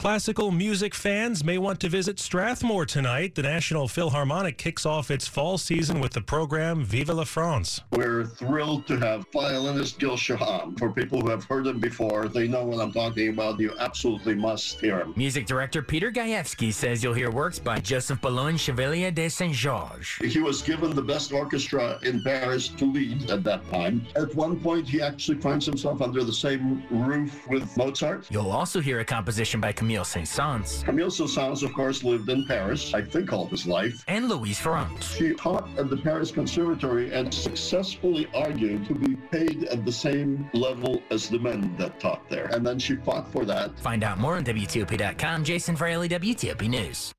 Classical 0.00 0.50
music 0.50 0.94
fans 0.94 1.44
may 1.44 1.58
want 1.58 1.78
to 1.78 1.90
visit 1.90 2.18
Strathmore 2.18 2.86
tonight. 2.86 3.34
The 3.34 3.42
National 3.42 3.86
Philharmonic 3.86 4.56
kicks 4.56 4.86
off 4.86 5.10
its 5.10 5.28
fall 5.28 5.58
season 5.58 6.00
with 6.00 6.14
the 6.14 6.22
program 6.22 6.82
Vive 6.86 7.10
la 7.10 7.24
France. 7.24 7.82
We're 7.90 8.24
thrilled 8.24 8.86
to 8.86 8.96
have 8.96 9.26
violinist 9.30 9.98
Gil 9.98 10.16
Shaham. 10.16 10.74
For 10.76 10.90
people 10.90 11.20
who 11.20 11.28
have 11.28 11.44
heard 11.44 11.66
him 11.66 11.80
before, 11.80 12.28
they 12.28 12.48
know 12.48 12.64
what 12.64 12.80
I'm 12.80 12.92
talking 12.92 13.28
about. 13.28 13.60
You 13.60 13.74
absolutely 13.78 14.34
must 14.34 14.80
hear 14.80 15.00
him. 15.00 15.12
Music 15.18 15.44
director 15.44 15.82
Peter 15.82 16.10
Gajewski 16.10 16.72
says 16.72 17.04
you'll 17.04 17.12
hear 17.12 17.30
works 17.30 17.58
by 17.58 17.78
Joseph 17.78 18.22
Boulogne 18.22 18.56
Chevalier 18.56 19.10
de 19.10 19.28
Saint 19.28 19.52
Georges. 19.52 20.32
He 20.32 20.40
was 20.40 20.62
given 20.62 20.94
the 20.96 21.02
best 21.02 21.30
orchestra 21.30 21.98
in 22.02 22.22
Paris 22.22 22.68
to 22.68 22.90
lead 22.90 23.30
at 23.30 23.44
that 23.44 23.70
time. 23.70 24.06
At 24.16 24.34
one 24.34 24.58
point, 24.60 24.88
he 24.88 25.02
actually 25.02 25.36
finds 25.36 25.66
himself 25.66 26.00
under 26.00 26.24
the 26.24 26.32
same 26.32 26.82
roof 26.88 27.46
with 27.48 27.76
Mozart. 27.76 28.30
You'll 28.30 28.50
also 28.50 28.80
hear 28.80 29.00
a 29.00 29.04
composition 29.04 29.60
by 29.60 29.72
Camille 29.72 29.89
Saint-Saëns. 29.98 30.84
Camille 30.84 31.10
Saint-Saëns, 31.10 31.62
of 31.62 31.72
course, 31.74 32.04
lived 32.04 32.28
in 32.28 32.46
Paris, 32.46 32.94
I 32.94 33.02
think 33.02 33.32
all 33.32 33.46
his 33.46 33.66
life. 33.66 34.04
And 34.08 34.28
Louise 34.28 34.58
Farrenc. 34.58 35.02
She 35.02 35.34
taught 35.34 35.68
at 35.76 35.90
the 35.90 35.96
Paris 35.96 36.30
Conservatory 36.30 37.12
and 37.12 37.32
successfully 37.32 38.28
argued 38.34 38.86
to 38.86 38.94
be 38.94 39.16
paid 39.16 39.64
at 39.64 39.84
the 39.84 39.92
same 39.92 40.48
level 40.54 41.02
as 41.10 41.28
the 41.28 41.38
men 41.38 41.74
that 41.78 41.98
taught 42.00 42.28
there. 42.30 42.46
And 42.46 42.66
then 42.66 42.78
she 42.78 42.96
fought 42.96 43.30
for 43.32 43.44
that. 43.44 43.78
Find 43.80 44.04
out 44.04 44.18
more 44.18 44.36
on 44.36 44.44
WTOP.com. 44.44 45.44
Jason 45.44 45.76
Fraley, 45.76 46.08
WTOP 46.08 46.68
News. 46.68 47.12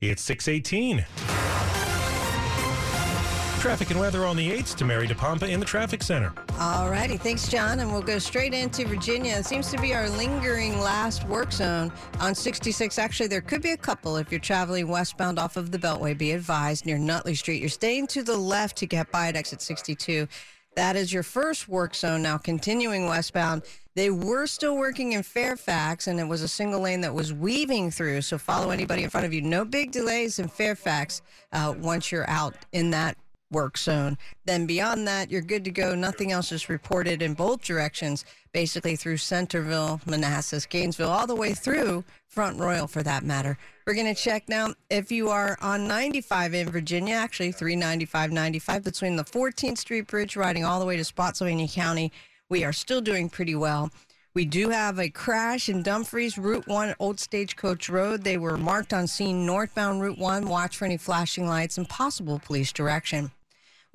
It's 0.00 0.22
618. 0.22 1.04
Traffic 3.66 3.90
and 3.90 3.98
weather 3.98 4.24
on 4.24 4.36
the 4.36 4.48
8th 4.48 4.76
to 4.76 4.84
Mary 4.84 5.08
DePompa 5.08 5.50
in 5.50 5.58
the 5.58 5.66
traffic 5.66 6.00
center. 6.00 6.32
All 6.60 6.88
righty. 6.88 7.16
Thanks, 7.16 7.48
John. 7.48 7.80
And 7.80 7.90
we'll 7.90 8.00
go 8.00 8.20
straight 8.20 8.54
into 8.54 8.86
Virginia. 8.86 9.34
It 9.34 9.44
seems 9.44 9.72
to 9.72 9.80
be 9.80 9.92
our 9.92 10.08
lingering 10.08 10.78
last 10.78 11.26
work 11.26 11.50
zone 11.50 11.90
on 12.20 12.32
66. 12.32 12.96
Actually, 12.96 13.26
there 13.26 13.40
could 13.40 13.62
be 13.62 13.72
a 13.72 13.76
couple 13.76 14.18
if 14.18 14.30
you're 14.30 14.38
traveling 14.38 14.86
westbound 14.86 15.40
off 15.40 15.56
of 15.56 15.72
the 15.72 15.78
Beltway. 15.78 16.16
Be 16.16 16.30
advised 16.30 16.86
near 16.86 16.96
Nutley 16.96 17.34
Street. 17.34 17.58
You're 17.58 17.68
staying 17.68 18.06
to 18.06 18.22
the 18.22 18.36
left 18.36 18.76
to 18.76 18.86
get 18.86 19.10
by 19.10 19.26
at 19.26 19.34
exit 19.34 19.60
62. 19.60 20.28
That 20.76 20.94
is 20.94 21.12
your 21.12 21.24
first 21.24 21.68
work 21.68 21.96
zone. 21.96 22.22
Now, 22.22 22.38
continuing 22.38 23.06
westbound, 23.06 23.62
they 23.96 24.10
were 24.10 24.46
still 24.46 24.76
working 24.76 25.14
in 25.14 25.24
Fairfax, 25.24 26.06
and 26.06 26.20
it 26.20 26.28
was 26.28 26.42
a 26.42 26.48
single 26.48 26.82
lane 26.82 27.00
that 27.00 27.12
was 27.12 27.32
weaving 27.32 27.90
through. 27.90 28.20
So 28.20 28.38
follow 28.38 28.70
anybody 28.70 29.02
in 29.02 29.10
front 29.10 29.26
of 29.26 29.34
you. 29.34 29.42
No 29.42 29.64
big 29.64 29.90
delays 29.90 30.38
in 30.38 30.46
Fairfax 30.46 31.20
uh, 31.52 31.74
once 31.76 32.12
you're 32.12 32.30
out 32.30 32.54
in 32.72 32.90
that 32.90 33.16
work 33.50 33.78
zone. 33.78 34.18
Then 34.44 34.66
beyond 34.66 35.06
that, 35.06 35.30
you're 35.30 35.40
good 35.40 35.64
to 35.64 35.70
go. 35.70 35.94
Nothing 35.94 36.32
else 36.32 36.52
is 36.52 36.68
reported 36.68 37.22
in 37.22 37.34
both 37.34 37.62
directions, 37.62 38.24
basically 38.52 38.96
through 38.96 39.18
Centreville, 39.18 40.00
Manassas, 40.06 40.66
Gainesville, 40.66 41.10
all 41.10 41.26
the 41.26 41.34
way 41.34 41.52
through 41.52 42.04
Front 42.26 42.58
Royal 42.58 42.86
for 42.86 43.02
that 43.02 43.22
matter. 43.24 43.56
We're 43.86 43.94
going 43.94 44.12
to 44.12 44.20
check 44.20 44.48
now 44.48 44.74
if 44.90 45.12
you 45.12 45.28
are 45.28 45.56
on 45.62 45.86
95 45.86 46.54
in 46.54 46.68
Virginia, 46.68 47.14
actually 47.14 47.52
395 47.52 48.32
95 48.32 48.84
between 48.84 49.16
the 49.16 49.24
14th 49.24 49.78
Street 49.78 50.06
Bridge 50.06 50.36
riding 50.36 50.64
all 50.64 50.80
the 50.80 50.86
way 50.86 50.96
to 50.96 51.04
Spotsylvania 51.04 51.68
County. 51.68 52.12
We 52.48 52.64
are 52.64 52.72
still 52.72 53.00
doing 53.00 53.28
pretty 53.28 53.54
well. 53.54 53.90
We 54.36 54.44
do 54.44 54.68
have 54.68 54.98
a 54.98 55.08
crash 55.08 55.70
in 55.70 55.82
Dumfries, 55.82 56.36
Route 56.36 56.68
1, 56.68 56.96
Old 56.98 57.18
Stagecoach 57.18 57.88
Road. 57.88 58.22
They 58.22 58.36
were 58.36 58.58
marked 58.58 58.92
on 58.92 59.06
scene 59.06 59.46
northbound 59.46 60.02
Route 60.02 60.18
1. 60.18 60.46
Watch 60.46 60.76
for 60.76 60.84
any 60.84 60.98
flashing 60.98 61.46
lights 61.46 61.78
and 61.78 61.88
possible 61.88 62.38
police 62.44 62.70
direction. 62.70 63.30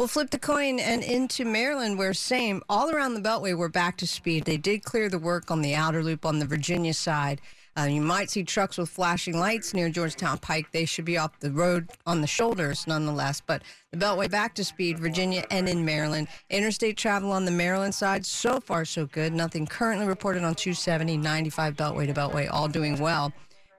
We'll 0.02 0.08
flip 0.08 0.32
the 0.32 0.40
coin 0.40 0.80
and 0.80 1.04
into 1.04 1.46
Maryland, 1.46 1.96
where 1.96 2.16
same 2.16 2.64
all 2.68 2.90
around 2.90 3.14
the 3.14 3.22
Beltway 3.22 3.56
we're 3.56 3.70
back 3.70 3.98
to 3.98 4.08
speed. 4.08 4.46
They 4.46 4.58
did 4.58 4.84
clear 4.84 5.10
the 5.10 5.20
work 5.20 5.52
on 5.52 5.62
the 5.62 5.76
outer 5.76 6.02
loop 6.02 6.26
on 6.26 6.40
the 6.40 6.46
Virginia 6.48 6.96
side. 6.96 7.40
Uh, 7.78 7.84
you 7.84 8.02
might 8.02 8.32
see 8.32 8.42
trucks 8.42 8.80
with 8.80 8.90
flashing 8.90 9.38
lights 9.38 9.76
near 9.76 9.90
Georgetown 9.90 10.40
Pike. 10.40 10.72
They 10.72 10.86
should 10.86 11.06
be 11.06 11.20
off 11.20 11.40
the 11.40 11.52
road 11.52 11.92
on 12.08 12.20
the 12.20 12.26
shoulders 12.26 12.88
nonetheless. 12.88 13.44
But 13.46 13.62
the 13.92 13.98
Beltway 13.98 14.28
back 14.28 14.56
to 14.56 14.64
speed, 14.64 14.98
Virginia 14.98 15.46
and 15.52 15.70
in 15.70 15.86
Maryland. 15.86 16.30
Interstate 16.50 16.98
travel 16.98 17.32
on 17.32 17.46
the 17.46 17.52
Maryland 17.52 17.94
side, 17.94 18.26
so 18.26 18.60
far 18.60 18.86
so 18.86 19.06
good. 19.06 19.34
Nothing 19.34 19.68
currently 19.68 20.08
reported 20.08 20.44
on 20.44 20.56
270, 20.56 21.16
95 21.18 21.76
Beltway 21.76 22.08
to 22.08 22.14
Beltway, 22.16 22.50
all 22.52 22.68
doing 22.68 23.00
well. 23.00 23.32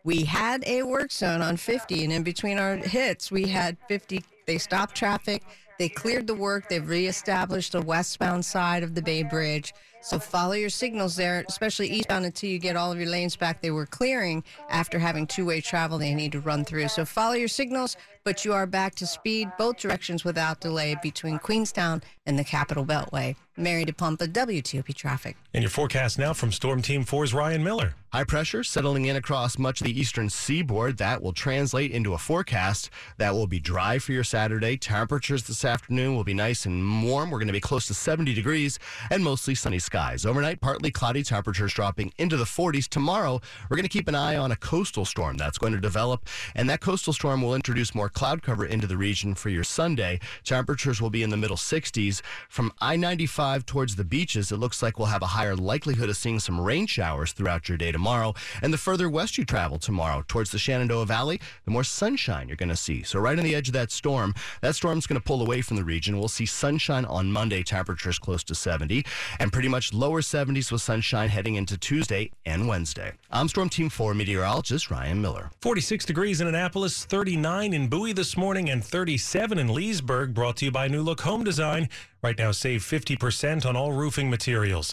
We 0.05 0.23
had 0.23 0.63
a 0.69 0.85
work 0.85 1.11
zone 1.11 1.43
on 1.43 1.57
50, 1.57 2.05
and 2.05 2.13
in 2.13 2.23
between 2.23 2.61
our 2.61 2.77
hits, 2.77 3.33
we 3.33 3.49
had 3.49 3.77
50. 3.89 4.23
They 4.47 4.59
stopped 4.59 4.95
traffic. 4.95 5.43
They 5.83 5.89
cleared 5.89 6.29
the 6.29 6.35
work. 6.37 6.69
They've 6.69 6.89
reestablished 6.89 7.73
the 7.73 7.83
westbound 7.83 8.45
side 8.45 8.85
of 8.85 8.95
the 8.95 9.03
Bay 9.03 9.25
Bridge. 9.25 9.75
So 10.01 10.21
follow 10.21 10.53
your 10.53 10.71
signals 10.71 11.17
there, 11.17 11.45
especially 11.49 11.89
eastbound 11.89 12.25
until 12.25 12.51
you 12.51 12.61
get 12.61 12.77
all 12.77 12.93
of 12.93 13.01
your 13.01 13.09
lanes 13.09 13.35
back. 13.35 13.61
They 13.61 13.73
were 13.73 13.87
clearing 13.87 14.45
after 14.71 15.01
having 15.01 15.27
two 15.27 15.45
way 15.45 15.61
travel 15.61 15.99
they 15.99 16.15
need 16.15 16.31
to 16.33 16.41
run 16.41 16.65
through. 16.65 16.87
So 16.87 17.05
follow 17.05 17.35
your 17.35 17.49
signals, 17.49 17.97
but 18.25 18.45
you 18.45 18.53
are 18.53 18.67
back 18.67 18.95
to 18.97 19.07
speed 19.07 19.51
both 19.59 19.79
directions 19.79 20.25
without 20.25 20.61
delay 20.61 20.97
between 21.03 21.39
Queenstown 21.39 22.03
and 22.27 22.39
the 22.39 22.45
Capital 22.45 22.85
Beltway. 22.85 23.37
Mary 23.57 23.85
DePompa, 23.85 24.33
WTOP 24.33 24.95
Traffic. 24.95 25.37
And 25.53 25.63
your 25.63 25.71
forecast 25.71 26.19
now 26.19 26.33
from 26.33 26.53
Storm 26.53 26.81
Team 26.81 27.05
4's 27.05 27.35
Ryan 27.35 27.63
Miller. 27.63 27.95
High 28.11 28.25
pressure 28.25 28.63
settling 28.63 29.07
in 29.07 29.17
across 29.17 29.59
much 29.59 29.81
of 29.81 29.87
the 29.87 29.99
eastern 29.99 30.31
seaboard. 30.31 30.97
That 30.99 31.23
will 31.23 31.33
translate 31.33 31.91
into 31.91 32.15
a 32.15 32.19
forecast 32.19 32.91
that 33.19 33.35
will 33.35 33.47
be 33.47 33.59
dry 33.59 33.99
for 33.99 34.13
your 34.13 34.25
Saturday. 34.25 34.77
Temperatures 34.79 35.45
this 35.45 35.65
afternoon 35.65 36.15
will 36.15 36.25
be 36.25 36.35
nice 36.35 36.65
and 36.65 37.05
warm. 37.05 37.31
We're 37.31 37.39
going 37.39 37.47
to 37.49 37.53
be 37.53 37.61
close 37.61 37.87
to 37.87 37.95
70 37.95 38.33
degrees 38.33 38.79
and 39.11 39.23
mostly 39.23 39.55
sunny 39.55 39.79
skies. 39.79 40.25
Overnight, 40.25 40.61
partly 40.61 40.91
cloudy 40.91 41.23
temperatures 41.23 41.75
dropping 41.75 42.13
into 42.19 42.39
the 42.39 42.45
40s. 42.45 42.89
Tomorrow, 42.89 43.41
we're 43.69 43.77
going 43.77 43.85
to 43.85 43.89
keep 43.89 44.09
an 44.09 44.15
eye 44.15 44.37
on 44.37 44.53
a 44.53 44.57
coastal 44.57 45.05
storm 45.05 45.37
that's 45.37 45.59
going 45.59 45.73
to 45.75 45.81
develop, 45.81 46.27
and 46.55 46.69
that 46.71 46.81
coastal 46.81 47.13
storm 47.13 47.43
will 47.43 47.55
introduce 47.55 47.95
more 47.95 48.09
cloud 48.13 48.43
cover 48.43 48.65
into 48.65 48.87
the 48.87 48.97
region 48.97 49.35
for 49.35 49.49
your 49.49 49.65
Sunday. 49.65 50.21
Temperatures 50.45 51.01
will 51.01 51.11
be 51.11 51.23
in 51.23 51.31
the 51.31 51.37
middle 51.37 51.57
60s. 51.57 52.23
From 52.49 52.73
I 52.81 52.97
95 52.97 53.67
towards 53.67 53.97
the 53.97 54.05
beaches, 54.05 54.53
it 54.53 54.59
looks 54.59 54.83
like 54.83 54.99
we'll 54.99 55.09
have 55.09 55.23
a 55.23 55.27
higher 55.27 55.57
likelihood 55.57 56.09
of 56.09 56.17
seeing 56.17 56.39
some 56.39 56.61
rain 56.61 56.87
showers 56.87 57.33
throughout 57.33 57.69
your 57.69 57.79
day 57.79 57.93
tomorrow. 57.93 58.35
And 58.63 58.73
the 58.73 58.79
further 58.79 59.09
west 59.09 59.39
you 59.39 59.45
travel 59.45 59.79
tomorrow 59.79 60.25
towards 60.29 60.51
the 60.51 60.59
Shenandoah 60.59 61.07
Valley, 61.07 61.41
the 61.65 61.71
more 61.71 61.85
sunshine 61.85 62.49
you're 62.49 62.57
going 62.57 62.69
to 62.69 62.77
see. 62.77 63.03
So, 63.03 63.19
right 63.19 63.39
on 63.39 63.45
the 63.45 63.55
edge 63.55 63.69
of 63.69 63.75
that 63.75 63.91
storm, 63.91 64.35
that 64.61 64.75
storm's 64.75 65.07
going 65.07 65.21
to 65.21 65.25
pull 65.25 65.43
away 65.43 65.63
from 65.63 65.77
the 65.77 65.85
region. 65.85 66.19
We'll 66.19 66.29
see 66.29 66.47
sunshine 66.47 67.05
on 67.05 67.33
Monday, 67.33 67.63
temperatures 67.63 68.19
close 68.19 68.45
to 68.45 68.55
70, 68.55 69.05
and 69.39 69.53
pretty 69.53 69.69
much 69.69 69.93
lower 69.93 70.21
70s 70.21 70.71
with 70.71 70.83
sunshine 70.83 71.29
heading 71.29 71.55
into 71.57 71.77
Tuesday 71.77 72.31
and 72.47 72.69
Wednesday. 72.69 73.13
I'm 73.31 73.49
Storm 73.49 73.69
Team 73.69 73.89
4 73.89 74.15
meteorologist 74.15 74.91
Ryan 74.91 75.21
Miller. 75.21 75.51
46 75.61 76.05
degrees 76.05 76.41
in 76.41 76.47
Annapolis, 76.47 77.05
39 77.05 77.73
in 77.73 77.89
This 78.11 78.37
morning, 78.37 78.69
and 78.69 78.85
37 78.85 79.59
in 79.59 79.73
Leesburg. 79.73 80.35
Brought 80.35 80.57
to 80.57 80.65
you 80.65 80.73
by 80.73 80.89
New 80.89 81.03
Look 81.03 81.21
Home 81.21 81.45
Design. 81.45 81.89
Right 82.21 82.37
now, 82.37 82.51
save 82.51 82.83
50% 82.83 83.65
on 83.65 83.77
all 83.77 83.93
roofing 83.93 84.29
materials. 84.29 84.93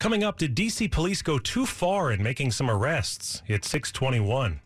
Coming 0.00 0.24
up, 0.24 0.38
did 0.38 0.56
DC 0.56 0.90
police 0.90 1.22
go 1.22 1.38
too 1.38 1.64
far 1.64 2.10
in 2.10 2.20
making 2.20 2.50
some 2.50 2.68
arrests? 2.68 3.42
It's 3.46 3.70
621. 3.70 4.60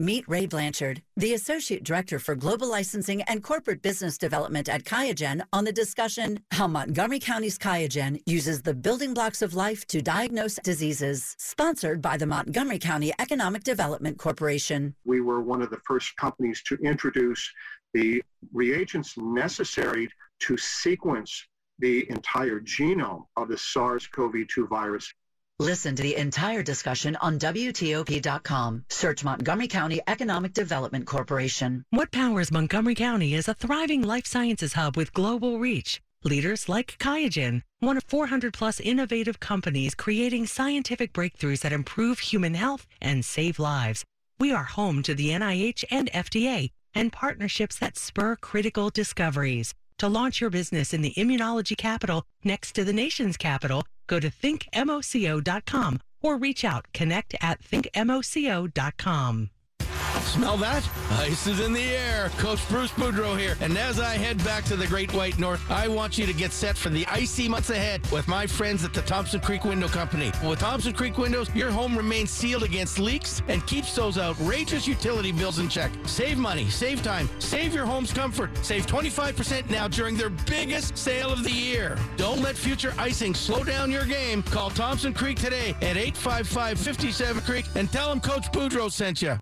Meet 0.00 0.28
Ray 0.28 0.46
Blanchard, 0.46 1.02
the 1.16 1.34
Associate 1.34 1.82
Director 1.82 2.20
for 2.20 2.36
Global 2.36 2.70
Licensing 2.70 3.22
and 3.22 3.42
Corporate 3.42 3.82
Business 3.82 4.16
Development 4.16 4.68
at 4.68 4.84
Qiagen, 4.84 5.42
on 5.52 5.64
the 5.64 5.72
discussion 5.72 6.38
How 6.52 6.68
Montgomery 6.68 7.18
County's 7.18 7.58
Qiagen 7.58 8.20
uses 8.24 8.62
the 8.62 8.74
building 8.74 9.12
blocks 9.12 9.42
of 9.42 9.54
life 9.54 9.88
to 9.88 10.00
diagnose 10.00 10.54
diseases, 10.62 11.34
sponsored 11.40 12.00
by 12.00 12.16
the 12.16 12.26
Montgomery 12.26 12.78
County 12.78 13.12
Economic 13.18 13.64
Development 13.64 14.16
Corporation. 14.16 14.94
We 15.04 15.20
were 15.20 15.42
one 15.42 15.62
of 15.62 15.70
the 15.70 15.80
first 15.84 16.16
companies 16.16 16.62
to 16.68 16.76
introduce 16.76 17.52
the 17.92 18.22
reagents 18.52 19.18
necessary 19.18 20.08
to 20.42 20.56
sequence 20.56 21.44
the 21.80 22.08
entire 22.08 22.60
genome 22.60 23.24
of 23.36 23.48
the 23.48 23.58
SARS 23.58 24.06
CoV 24.06 24.46
2 24.46 24.68
virus. 24.68 25.12
Listen 25.60 25.96
to 25.96 26.04
the 26.04 26.14
entire 26.14 26.62
discussion 26.62 27.16
on 27.16 27.36
WTOP.com. 27.40 28.84
Search 28.90 29.24
Montgomery 29.24 29.66
County 29.66 30.00
Economic 30.06 30.52
Development 30.52 31.04
Corporation. 31.04 31.84
What 31.90 32.12
powers 32.12 32.52
Montgomery 32.52 32.94
County 32.94 33.34
is 33.34 33.48
a 33.48 33.54
thriving 33.54 34.02
life 34.02 34.24
sciences 34.24 34.74
hub 34.74 34.96
with 34.96 35.12
global 35.12 35.58
reach. 35.58 36.00
Leaders 36.22 36.68
like 36.68 36.96
Qiagen, 37.00 37.62
one 37.80 37.96
of 37.96 38.04
400 38.04 38.52
plus 38.52 38.78
innovative 38.78 39.40
companies 39.40 39.96
creating 39.96 40.46
scientific 40.46 41.12
breakthroughs 41.12 41.62
that 41.62 41.72
improve 41.72 42.20
human 42.20 42.54
health 42.54 42.86
and 43.00 43.24
save 43.24 43.58
lives. 43.58 44.04
We 44.38 44.52
are 44.52 44.62
home 44.62 45.02
to 45.02 45.14
the 45.16 45.30
NIH 45.30 45.82
and 45.90 46.08
FDA 46.12 46.70
and 46.94 47.12
partnerships 47.12 47.76
that 47.80 47.98
spur 47.98 48.36
critical 48.36 48.90
discoveries. 48.90 49.74
To 49.98 50.08
launch 50.08 50.40
your 50.40 50.50
business 50.50 50.94
in 50.94 51.02
the 51.02 51.14
immunology 51.14 51.76
capital 51.76 52.24
next 52.44 52.76
to 52.76 52.84
the 52.84 52.92
nation's 52.92 53.36
capital, 53.36 53.82
go 54.08 54.18
to 54.18 54.28
thinkmoco.com 54.28 56.00
or 56.20 56.36
reach 56.36 56.64
out 56.64 56.86
connect 56.92 57.36
at 57.40 57.62
thinkmoco.com. 57.62 59.50
Smell 60.20 60.56
that? 60.58 60.88
Ice 61.12 61.46
is 61.46 61.60
in 61.60 61.72
the 61.72 61.82
air. 61.82 62.28
Coach 62.38 62.66
Bruce 62.68 62.90
Boudreau 62.92 63.38
here. 63.38 63.56
And 63.60 63.76
as 63.76 63.98
I 63.98 64.16
head 64.16 64.42
back 64.44 64.64
to 64.64 64.76
the 64.76 64.86
Great 64.86 65.12
White 65.14 65.38
North, 65.38 65.60
I 65.70 65.88
want 65.88 66.18
you 66.18 66.26
to 66.26 66.32
get 66.32 66.52
set 66.52 66.76
for 66.76 66.90
the 66.90 67.06
icy 67.06 67.48
months 67.48 67.70
ahead 67.70 68.00
with 68.10 68.28
my 68.28 68.46
friends 68.46 68.84
at 68.84 68.94
the 68.94 69.02
Thompson 69.02 69.40
Creek 69.40 69.64
Window 69.64 69.88
Company. 69.88 70.30
With 70.46 70.60
Thompson 70.60 70.92
Creek 70.92 71.18
Windows, 71.18 71.52
your 71.54 71.70
home 71.70 71.96
remains 71.96 72.30
sealed 72.30 72.62
against 72.62 72.98
leaks 72.98 73.42
and 73.48 73.66
keeps 73.66 73.94
those 73.94 74.18
outrageous 74.18 74.86
utility 74.86 75.32
bills 75.32 75.58
in 75.58 75.68
check. 75.68 75.90
Save 76.04 76.38
money, 76.38 76.68
save 76.68 77.02
time, 77.02 77.28
save 77.38 77.74
your 77.74 77.86
home's 77.86 78.12
comfort. 78.12 78.50
Save 78.64 78.86
25% 78.86 79.70
now 79.70 79.88
during 79.88 80.16
their 80.16 80.30
biggest 80.30 80.96
sale 80.96 81.32
of 81.32 81.42
the 81.42 81.50
year. 81.50 81.98
Don't 82.16 82.42
let 82.42 82.56
future 82.56 82.94
icing 82.98 83.34
slow 83.34 83.64
down 83.64 83.90
your 83.90 84.04
game. 84.04 84.42
Call 84.44 84.70
Thompson 84.70 85.12
Creek 85.12 85.38
today 85.38 85.70
at 85.82 85.96
855 85.96 86.78
57 86.78 87.42
Creek 87.42 87.64
and 87.74 87.90
tell 87.90 88.08
them 88.08 88.20
Coach 88.20 88.50
Boudreau 88.52 88.90
sent 88.90 89.22
you. 89.22 89.38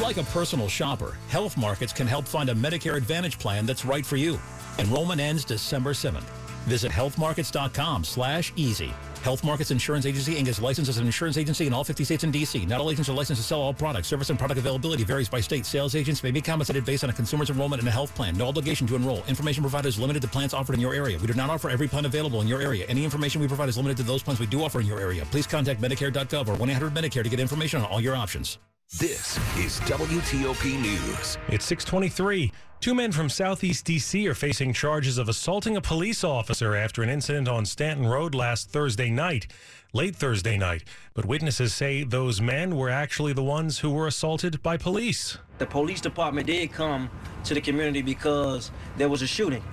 Like 0.00 0.16
a 0.16 0.24
personal 0.24 0.68
shopper, 0.68 1.16
Health 1.28 1.56
Markets 1.56 1.92
can 1.92 2.06
help 2.06 2.26
find 2.26 2.50
a 2.50 2.54
Medicare 2.54 2.96
Advantage 2.96 3.38
plan 3.38 3.64
that's 3.64 3.84
right 3.84 4.04
for 4.04 4.16
you. 4.16 4.40
Enrollment 4.78 5.20
ends 5.20 5.44
December 5.44 5.92
7th. 5.92 6.24
Visit 6.66 6.90
healthmarkets.com 6.90 8.02
slash 8.04 8.52
easy. 8.56 8.92
Health 9.22 9.44
Markets 9.44 9.70
Insurance 9.70 10.04
Agency 10.04 10.34
Inc. 10.34 10.48
is 10.48 10.60
licensed 10.60 10.88
as 10.88 10.98
an 10.98 11.06
insurance 11.06 11.38
agency 11.38 11.66
in 11.66 11.72
all 11.72 11.84
50 11.84 12.04
states 12.04 12.24
and 12.24 12.32
D.C. 12.32 12.66
Not 12.66 12.80
all 12.80 12.90
agents 12.90 13.08
are 13.08 13.14
licensed 13.14 13.40
to 13.40 13.46
sell 13.46 13.60
all 13.60 13.72
products. 13.72 14.08
Service 14.08 14.28
and 14.30 14.38
product 14.38 14.58
availability 14.58 15.04
varies 15.04 15.28
by 15.28 15.40
state. 15.40 15.64
Sales 15.64 15.94
agents 15.94 16.22
may 16.22 16.30
be 16.30 16.42
compensated 16.42 16.84
based 16.84 17.04
on 17.04 17.10
a 17.10 17.12
consumer's 17.12 17.48
enrollment 17.48 17.80
in 17.80 17.88
a 17.88 17.90
health 17.90 18.14
plan. 18.14 18.36
No 18.36 18.48
obligation 18.48 18.86
to 18.88 18.96
enroll. 18.96 19.22
Information 19.28 19.62
provided 19.62 19.88
is 19.88 19.98
limited 19.98 20.20
to 20.22 20.28
plans 20.28 20.52
offered 20.52 20.74
in 20.74 20.80
your 20.80 20.92
area. 20.92 21.18
We 21.18 21.26
do 21.28 21.34
not 21.34 21.48
offer 21.48 21.70
every 21.70 21.88
plan 21.88 22.04
available 22.04 22.40
in 22.40 22.48
your 22.48 22.60
area. 22.60 22.84
Any 22.88 23.04
information 23.04 23.40
we 23.40 23.48
provide 23.48 23.68
is 23.68 23.76
limited 23.76 23.96
to 23.98 24.02
those 24.02 24.22
plans 24.22 24.40
we 24.40 24.46
do 24.46 24.62
offer 24.62 24.80
in 24.80 24.86
your 24.86 25.00
area. 25.00 25.24
Please 25.30 25.46
contact 25.46 25.80
Medicare.gov 25.80 26.48
or 26.48 26.56
1-800-Medicare 26.56 27.22
to 27.22 27.28
get 27.28 27.40
information 27.40 27.80
on 27.80 27.86
all 27.86 28.00
your 28.00 28.16
options. 28.16 28.58
This 28.98 29.38
is 29.58 29.80
WTOP 29.80 30.80
News. 30.80 31.36
It's 31.48 31.64
623. 31.64 32.52
Two 32.78 32.94
men 32.94 33.10
from 33.10 33.28
Southeast 33.28 33.84
D.C. 33.84 34.28
are 34.28 34.34
facing 34.34 34.72
charges 34.72 35.18
of 35.18 35.28
assaulting 35.28 35.76
a 35.76 35.80
police 35.80 36.22
officer 36.22 36.76
after 36.76 37.02
an 37.02 37.08
incident 37.08 37.48
on 37.48 37.66
Stanton 37.66 38.06
Road 38.06 38.36
last 38.36 38.70
Thursday 38.70 39.10
night, 39.10 39.48
late 39.92 40.14
Thursday 40.14 40.56
night. 40.56 40.84
But 41.12 41.24
witnesses 41.24 41.74
say 41.74 42.04
those 42.04 42.40
men 42.40 42.76
were 42.76 42.88
actually 42.88 43.32
the 43.32 43.42
ones 43.42 43.80
who 43.80 43.90
were 43.90 44.06
assaulted 44.06 44.62
by 44.62 44.76
police. 44.76 45.38
The 45.58 45.66
police 45.66 46.00
department 46.00 46.46
did 46.46 46.70
come 46.70 47.10
to 47.44 47.54
the 47.54 47.60
community 47.60 48.00
because 48.00 48.70
there 48.96 49.08
was 49.08 49.22
a 49.22 49.26
shooting. 49.26 49.64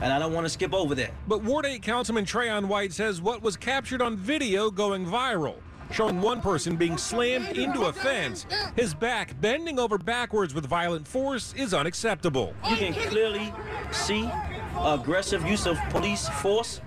And 0.00 0.12
I 0.12 0.20
don't 0.20 0.32
want 0.32 0.46
to 0.46 0.50
skip 0.50 0.72
over 0.72 0.94
that. 0.94 1.10
But 1.26 1.42
Ward 1.42 1.66
8 1.66 1.82
Councilman 1.82 2.26
Trayon 2.26 2.66
White 2.66 2.92
says 2.92 3.20
what 3.20 3.42
was 3.42 3.56
captured 3.56 4.00
on 4.00 4.16
video 4.16 4.70
going 4.70 5.04
viral 5.04 5.56
showing 5.92 6.20
one 6.20 6.40
person 6.40 6.76
being 6.76 6.96
slammed 6.96 7.56
into 7.56 7.82
a 7.82 7.92
fence. 7.92 8.46
His 8.76 8.94
back 8.94 9.38
bending 9.40 9.78
over 9.78 9.98
backwards 9.98 10.54
with 10.54 10.66
violent 10.66 11.06
force 11.06 11.52
is 11.54 11.74
unacceptable. 11.74 12.54
You 12.68 12.76
can 12.76 12.94
clearly 12.94 13.52
see 13.90 14.28
aggressive 14.78 15.46
use 15.46 15.66
of 15.66 15.78
police 15.90 16.28
force 16.28 16.80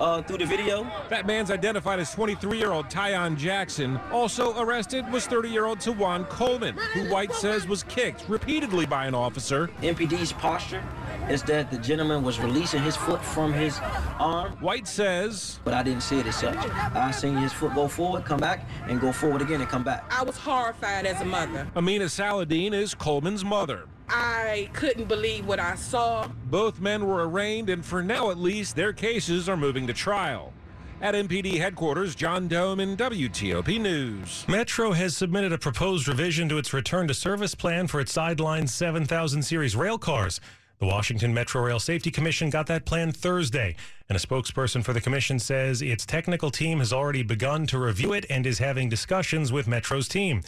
uh, 0.00 0.22
through 0.22 0.38
the 0.38 0.46
video. 0.46 0.90
That 1.08 1.26
man's 1.26 1.50
identified 1.50 2.00
as 2.00 2.14
23-year-old 2.14 2.86
Tyon 2.86 3.36
Jackson. 3.36 3.98
Also 4.12 4.58
arrested 4.58 5.10
was 5.10 5.26
30-year-old 5.26 5.78
Tawan 5.78 6.28
Coleman, 6.28 6.76
who 6.76 7.10
White 7.10 7.32
says 7.32 7.66
was 7.66 7.82
kicked 7.84 8.24
repeatedly 8.28 8.86
by 8.86 9.06
an 9.06 9.14
officer. 9.14 9.68
MPD's 9.82 10.32
posture 10.32 10.82
is 11.28 11.42
that 11.44 11.70
the 11.70 11.78
gentleman 11.78 12.22
was 12.22 12.38
releasing 12.38 12.82
his 12.82 12.96
foot 12.96 13.24
from 13.24 13.52
his 13.52 13.78
arm. 14.18 14.52
White 14.60 14.86
says, 14.86 15.60
but 15.64 15.74
I 15.74 15.82
didn't 15.82 16.02
see 16.02 16.20
it 16.20 16.26
as 16.26 16.36
such. 16.36 16.56
I 16.56 17.10
seen 17.10 17.36
his 17.36 17.52
foot 17.52 17.74
go 17.74 17.88
forward, 17.88 18.24
come 18.24 18.40
back, 18.40 18.68
and 18.88 19.00
go 19.00 19.12
forward 19.12 19.42
again 19.42 19.60
and 19.60 19.68
come 19.68 19.82
back. 19.82 20.04
I 20.10 20.22
was 20.22 20.36
horrified 20.36 21.06
as 21.06 21.20
a 21.20 21.24
mother. 21.24 21.66
Amina 21.74 22.08
Saladin 22.08 22.72
is 22.72 22.94
Coleman's 22.94 23.44
mother. 23.44 23.86
I 24.08 24.70
couldn't 24.72 25.08
believe 25.08 25.46
what 25.46 25.60
I 25.60 25.74
saw. 25.74 26.28
Both 26.50 26.80
men 26.80 27.06
were 27.06 27.28
arraigned, 27.28 27.70
and 27.70 27.84
for 27.84 28.02
now 28.02 28.30
at 28.30 28.38
least, 28.38 28.76
their 28.76 28.92
cases 28.92 29.48
are 29.48 29.56
moving 29.56 29.86
to 29.86 29.92
trial. 29.92 30.52
At 31.00 31.14
MPD 31.14 31.58
headquarters, 31.58 32.14
John 32.14 32.48
Domen 32.48 32.96
WTOP 32.96 33.78
News. 33.78 34.46
Metro 34.48 34.92
has 34.92 35.14
submitted 35.14 35.52
a 35.52 35.58
proposed 35.58 36.08
revision 36.08 36.48
to 36.48 36.56
its 36.56 36.72
return 36.72 37.06
to 37.08 37.14
service 37.14 37.54
plan 37.54 37.86
for 37.86 38.00
its 38.00 38.12
Sideline 38.12 38.66
7000 38.66 39.42
series 39.42 39.76
rail 39.76 39.98
cars. 39.98 40.40
The 40.78 40.86
Washington 40.86 41.32
Metro 41.32 41.62
Rail 41.62 41.80
Safety 41.80 42.10
Commission 42.10 42.50
got 42.50 42.66
that 42.66 42.84
plan 42.84 43.12
Thursday, 43.12 43.76
and 44.08 44.16
a 44.16 44.20
spokesperson 44.20 44.84
for 44.84 44.92
the 44.92 45.00
commission 45.00 45.38
says 45.38 45.80
its 45.82 46.04
technical 46.04 46.50
team 46.50 46.78
has 46.78 46.92
already 46.92 47.22
begun 47.22 47.66
to 47.68 47.78
review 47.78 48.12
it 48.12 48.26
and 48.28 48.46
is 48.46 48.58
having 48.58 48.88
discussions 48.88 49.52
with 49.52 49.66
Metro's 49.66 50.08
team. 50.08 50.42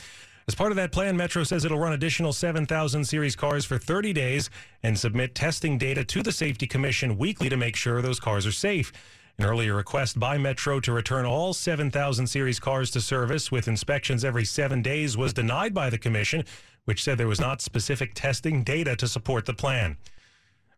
As 0.48 0.54
part 0.54 0.72
of 0.72 0.76
that 0.76 0.92
plan, 0.92 1.14
Metro 1.14 1.44
says 1.44 1.66
it'll 1.66 1.78
run 1.78 1.92
additional 1.92 2.32
7,000 2.32 3.04
series 3.04 3.36
cars 3.36 3.66
for 3.66 3.76
30 3.76 4.14
days 4.14 4.48
and 4.82 4.98
submit 4.98 5.34
testing 5.34 5.76
data 5.76 6.02
to 6.04 6.22
the 6.22 6.32
Safety 6.32 6.66
Commission 6.66 7.18
weekly 7.18 7.50
to 7.50 7.56
make 7.58 7.76
sure 7.76 8.00
those 8.00 8.18
cars 8.18 8.46
are 8.46 8.52
safe. 8.52 8.90
An 9.36 9.44
earlier 9.44 9.74
request 9.74 10.18
by 10.18 10.38
Metro 10.38 10.80
to 10.80 10.90
return 10.90 11.26
all 11.26 11.52
7,000 11.52 12.26
series 12.26 12.58
cars 12.58 12.90
to 12.92 13.00
service 13.02 13.52
with 13.52 13.68
inspections 13.68 14.24
every 14.24 14.46
seven 14.46 14.80
days 14.80 15.18
was 15.18 15.34
denied 15.34 15.74
by 15.74 15.90
the 15.90 15.98
Commission, 15.98 16.46
which 16.86 17.04
said 17.04 17.18
there 17.18 17.28
was 17.28 17.40
not 17.40 17.60
specific 17.60 18.12
testing 18.14 18.62
data 18.62 18.96
to 18.96 19.06
support 19.06 19.44
the 19.44 19.52
plan. 19.52 19.98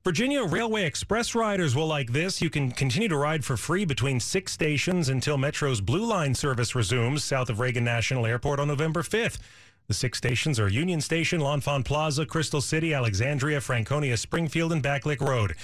Virginia 0.03 0.43
Railway 0.45 0.87
Express 0.87 1.35
riders 1.35 1.77
will 1.77 1.87
like 1.87 2.15
this. 2.15 2.41
You 2.41 2.49
can 2.49 2.71
continue 2.71 3.09
to 3.09 3.19
ride 3.19 3.45
for 3.45 3.59
free 3.59 3.85
between 3.85 4.19
six 4.19 4.51
stations 4.51 5.11
until 5.11 5.37
Metro's 5.37 5.83
Blue 5.83 6.07
Line 6.07 6.35
service 6.35 6.75
resumes 6.75 7.23
south 7.23 7.51
of 7.51 7.61
Reagan 7.61 7.85
National 7.85 8.25
Airport 8.25 8.61
on 8.61 8.69
November 8.69 9.03
5th. 9.03 9.37
The 9.89 9.95
six 9.95 10.17
stations 10.17 10.59
are 10.59 10.71
Union 10.71 11.03
Station, 11.03 11.43
L'Enfant 11.43 11.85
Plaza, 11.85 12.25
Crystal 12.25 12.63
City, 12.63 12.95
Alexandria, 12.95 13.61
Franconia, 13.61 14.17
Springfield, 14.17 14.73
and 14.73 14.83
Backlick 14.83 15.21
Road. 15.21 15.55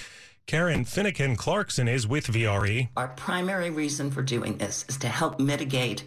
Karen 0.45 0.85
Finucan 0.85 1.35
Clarkson 1.35 1.87
is 1.87 2.07
with 2.07 2.27
VRE. 2.27 2.89
Our 2.95 3.09
primary 3.09 3.69
reason 3.69 4.11
for 4.11 4.21
doing 4.21 4.57
this 4.57 4.85
is 4.87 4.97
to 4.97 5.09
help 5.09 5.39
mitigate 5.39 6.03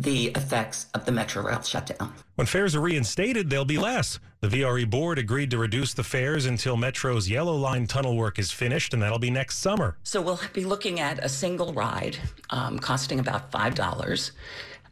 the 0.00 0.28
effects 0.28 0.86
of 0.94 1.04
the 1.04 1.12
Metro 1.12 1.42
Rail 1.42 1.60
shutdown. 1.60 2.14
When 2.36 2.46
fares 2.46 2.74
are 2.74 2.80
reinstated, 2.80 3.50
they'll 3.50 3.66
be 3.66 3.76
less. 3.76 4.18
The 4.40 4.48
VRE 4.48 4.88
board 4.88 5.18
agreed 5.18 5.50
to 5.50 5.58
reduce 5.58 5.92
the 5.92 6.02
fares 6.02 6.46
until 6.46 6.78
Metro's 6.78 7.28
Yellow 7.28 7.54
Line 7.54 7.86
tunnel 7.86 8.16
work 8.16 8.38
is 8.38 8.50
finished, 8.50 8.94
and 8.94 9.02
that'll 9.02 9.18
be 9.18 9.30
next 9.30 9.58
summer. 9.58 9.98
So 10.02 10.22
we'll 10.22 10.40
be 10.54 10.64
looking 10.64 11.00
at 11.00 11.22
a 11.22 11.28
single 11.28 11.74
ride 11.74 12.16
um, 12.48 12.78
costing 12.78 13.20
about 13.20 13.52
$5. 13.52 14.30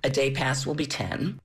A 0.05 0.11
day 0.11 0.31
pass 0.31 0.67
will 0.67 0.75
be 0.75 0.87
10 0.87 1.41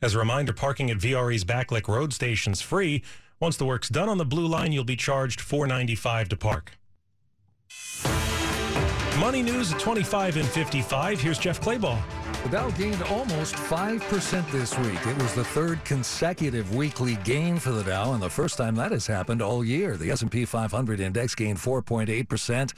As 0.00 0.14
a 0.14 0.18
reminder, 0.18 0.54
parking 0.54 0.90
at 0.90 0.96
VRE's 0.96 1.44
Backlick 1.44 1.88
Road 1.88 2.14
station's 2.14 2.62
free. 2.62 3.02
Once 3.38 3.58
the 3.58 3.66
work's 3.66 3.90
done 3.90 4.08
on 4.08 4.16
the 4.16 4.24
Blue 4.24 4.46
Line, 4.46 4.72
you'll 4.72 4.84
be 4.84 4.96
charged 4.96 5.40
$4.95 5.40 6.28
to 6.28 6.36
park. 6.36 6.72
Money 9.18 9.42
news 9.42 9.72
at 9.72 9.78
25 9.80 10.38
and 10.38 10.48
55. 10.48 11.20
Here's 11.20 11.38
Jeff 11.38 11.60
Clabaugh. 11.60 12.00
The 12.44 12.50
Dow 12.50 12.70
gained 12.70 13.02
almost 13.02 13.56
5% 13.56 14.50
this 14.52 14.78
week. 14.78 15.06
It 15.06 15.22
was 15.22 15.34
the 15.34 15.44
third 15.44 15.84
consecutive 15.84 16.74
weekly 16.74 17.16
gain 17.24 17.58
for 17.58 17.72
the 17.72 17.82
Dow 17.82 18.12
and 18.14 18.22
the 18.22 18.30
first 18.30 18.56
time 18.56 18.74
that 18.76 18.92
has 18.92 19.06
happened 19.06 19.42
all 19.42 19.64
year. 19.64 19.96
The 19.96 20.10
S&P 20.12 20.44
500 20.44 21.00
index 21.00 21.34
gained 21.34 21.58
4.8%. 21.58 22.72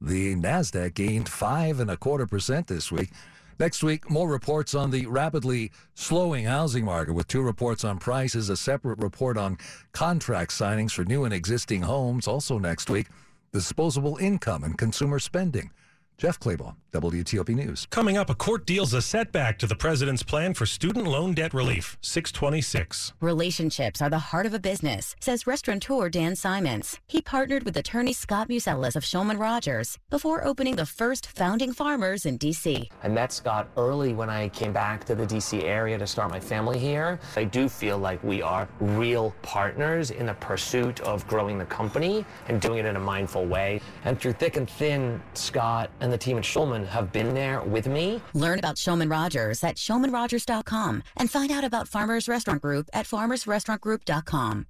The 0.00 0.34
Nasdaq 0.34 0.94
gained 0.94 1.28
5 1.28 1.80
and 1.80 1.90
a 1.90 1.96
quarter 1.96 2.26
percent 2.26 2.66
this 2.66 2.92
week. 2.92 3.10
Next 3.58 3.84
week, 3.84 4.10
more 4.10 4.28
reports 4.28 4.74
on 4.74 4.90
the 4.90 5.06
rapidly 5.06 5.70
slowing 5.94 6.44
housing 6.44 6.84
market 6.84 7.14
with 7.14 7.28
two 7.28 7.40
reports 7.40 7.84
on 7.84 7.98
prices, 7.98 8.50
a 8.50 8.56
separate 8.56 8.98
report 8.98 9.38
on 9.38 9.58
contract 9.92 10.50
signings 10.50 10.90
for 10.90 11.04
new 11.04 11.24
and 11.24 11.32
existing 11.32 11.82
homes. 11.82 12.26
Also 12.26 12.58
next 12.58 12.90
week, 12.90 13.06
disposable 13.52 14.16
income 14.16 14.64
and 14.64 14.76
consumer 14.76 15.20
spending. 15.20 15.70
Jeff 16.16 16.38
Clabaugh, 16.38 16.76
WTOP 16.92 17.48
News. 17.56 17.88
Coming 17.90 18.16
up, 18.16 18.30
a 18.30 18.36
court 18.36 18.66
deals 18.66 18.94
a 18.94 19.02
setback 19.02 19.58
to 19.58 19.66
the 19.66 19.74
president's 19.74 20.22
plan 20.22 20.54
for 20.54 20.64
student 20.64 21.08
loan 21.08 21.34
debt 21.34 21.52
relief. 21.52 21.98
626. 22.02 23.14
Relationships 23.20 24.00
are 24.00 24.08
the 24.08 24.18
heart 24.30 24.46
of 24.46 24.54
a 24.54 24.60
business, 24.60 25.16
says 25.18 25.44
restaurateur 25.44 26.08
Dan 26.08 26.36
Simons. 26.36 27.00
He 27.08 27.20
partnered 27.20 27.64
with 27.64 27.76
attorney 27.76 28.12
Scott 28.12 28.48
Museles 28.48 28.94
of 28.94 29.02
Shulman 29.02 29.40
Rogers 29.40 29.98
before 30.08 30.46
opening 30.46 30.76
the 30.76 30.86
first 30.86 31.26
founding 31.26 31.72
farmers 31.72 32.24
in 32.26 32.36
D.C. 32.36 32.88
I 33.02 33.08
met 33.08 33.32
Scott 33.32 33.68
early 33.76 34.14
when 34.14 34.30
I 34.30 34.50
came 34.50 34.72
back 34.72 35.04
to 35.06 35.16
the 35.16 35.26
D.C. 35.26 35.64
area 35.64 35.98
to 35.98 36.06
start 36.06 36.30
my 36.30 36.40
family 36.40 36.78
here. 36.78 37.18
I 37.34 37.42
do 37.42 37.68
feel 37.68 37.98
like 37.98 38.22
we 38.22 38.40
are 38.40 38.68
real 38.78 39.34
partners 39.42 40.12
in 40.12 40.26
the 40.26 40.34
pursuit 40.34 41.00
of 41.00 41.26
growing 41.26 41.58
the 41.58 41.64
company 41.64 42.24
and 42.46 42.60
doing 42.60 42.78
it 42.78 42.86
in 42.86 42.94
a 42.94 43.00
mindful 43.00 43.46
way. 43.46 43.80
And 44.04 44.20
through 44.20 44.34
thick 44.34 44.56
and 44.56 44.70
thin, 44.70 45.20
Scott 45.34 45.90
and 46.04 46.12
the 46.12 46.18
team 46.18 46.36
at 46.36 46.44
Shulman 46.44 46.86
have 46.86 47.12
been 47.12 47.34
there 47.34 47.62
with 47.62 47.88
me. 47.88 48.20
Learn 48.34 48.58
about 48.58 48.76
Shulman 48.76 49.10
Rogers 49.10 49.64
at 49.64 49.76
shulmanrogers.com 49.76 51.02
and 51.16 51.30
find 51.30 51.50
out 51.50 51.64
about 51.64 51.88
Farmers 51.88 52.28
Restaurant 52.28 52.62
Group 52.62 52.88
at 52.92 53.06
farmersrestaurantgroup.com. 53.06 54.66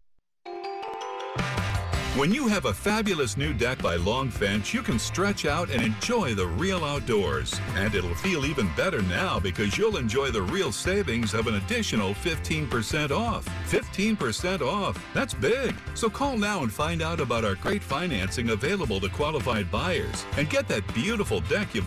When 2.17 2.33
you 2.33 2.47
have 2.47 2.67
a 2.67 2.73
fabulous 2.73 3.37
new 3.37 3.53
deck 3.53 3.83
by 3.83 3.97
Long 3.97 4.31
Fence, 4.31 4.73
you 4.73 4.83
can 4.83 5.01
stretch 5.01 5.47
out 5.47 5.69
and 5.69 5.83
enjoy 5.83 6.33
the 6.33 6.47
real 6.47 6.85
outdoors. 6.85 7.61
And 7.75 7.93
it'll 7.93 8.15
feel 8.15 8.47
even 8.47 8.71
better 8.77 9.03
now 9.03 9.41
because 9.41 9.77
you'll 9.77 9.97
enjoy 9.97 10.31
the 10.31 10.43
real 10.43 10.71
savings 10.71 11.35
of 11.35 11.49
an 11.49 11.57
additional 11.57 12.15
15% 12.15 13.11
off. 13.11 13.49
15% 13.69 14.61
off. 14.61 14.97
That's 15.13 15.35
big. 15.35 15.75
So 15.97 16.09
call 16.09 16.39
now 16.39 16.63
and 16.63 16.73
find 16.73 17.03
out 17.03 17.19
about 17.19 17.45
our 17.45 17.57
great 17.57 17.83
financing 17.83 18.51
available 18.51 19.01
to 19.01 19.09
qualified 19.09 19.69
buyers 19.69 20.25
and 20.37 20.49
get 20.49 20.69
that 20.69 20.87
beautiful 20.95 21.41
deck 21.41 21.75
you've 21.75 21.83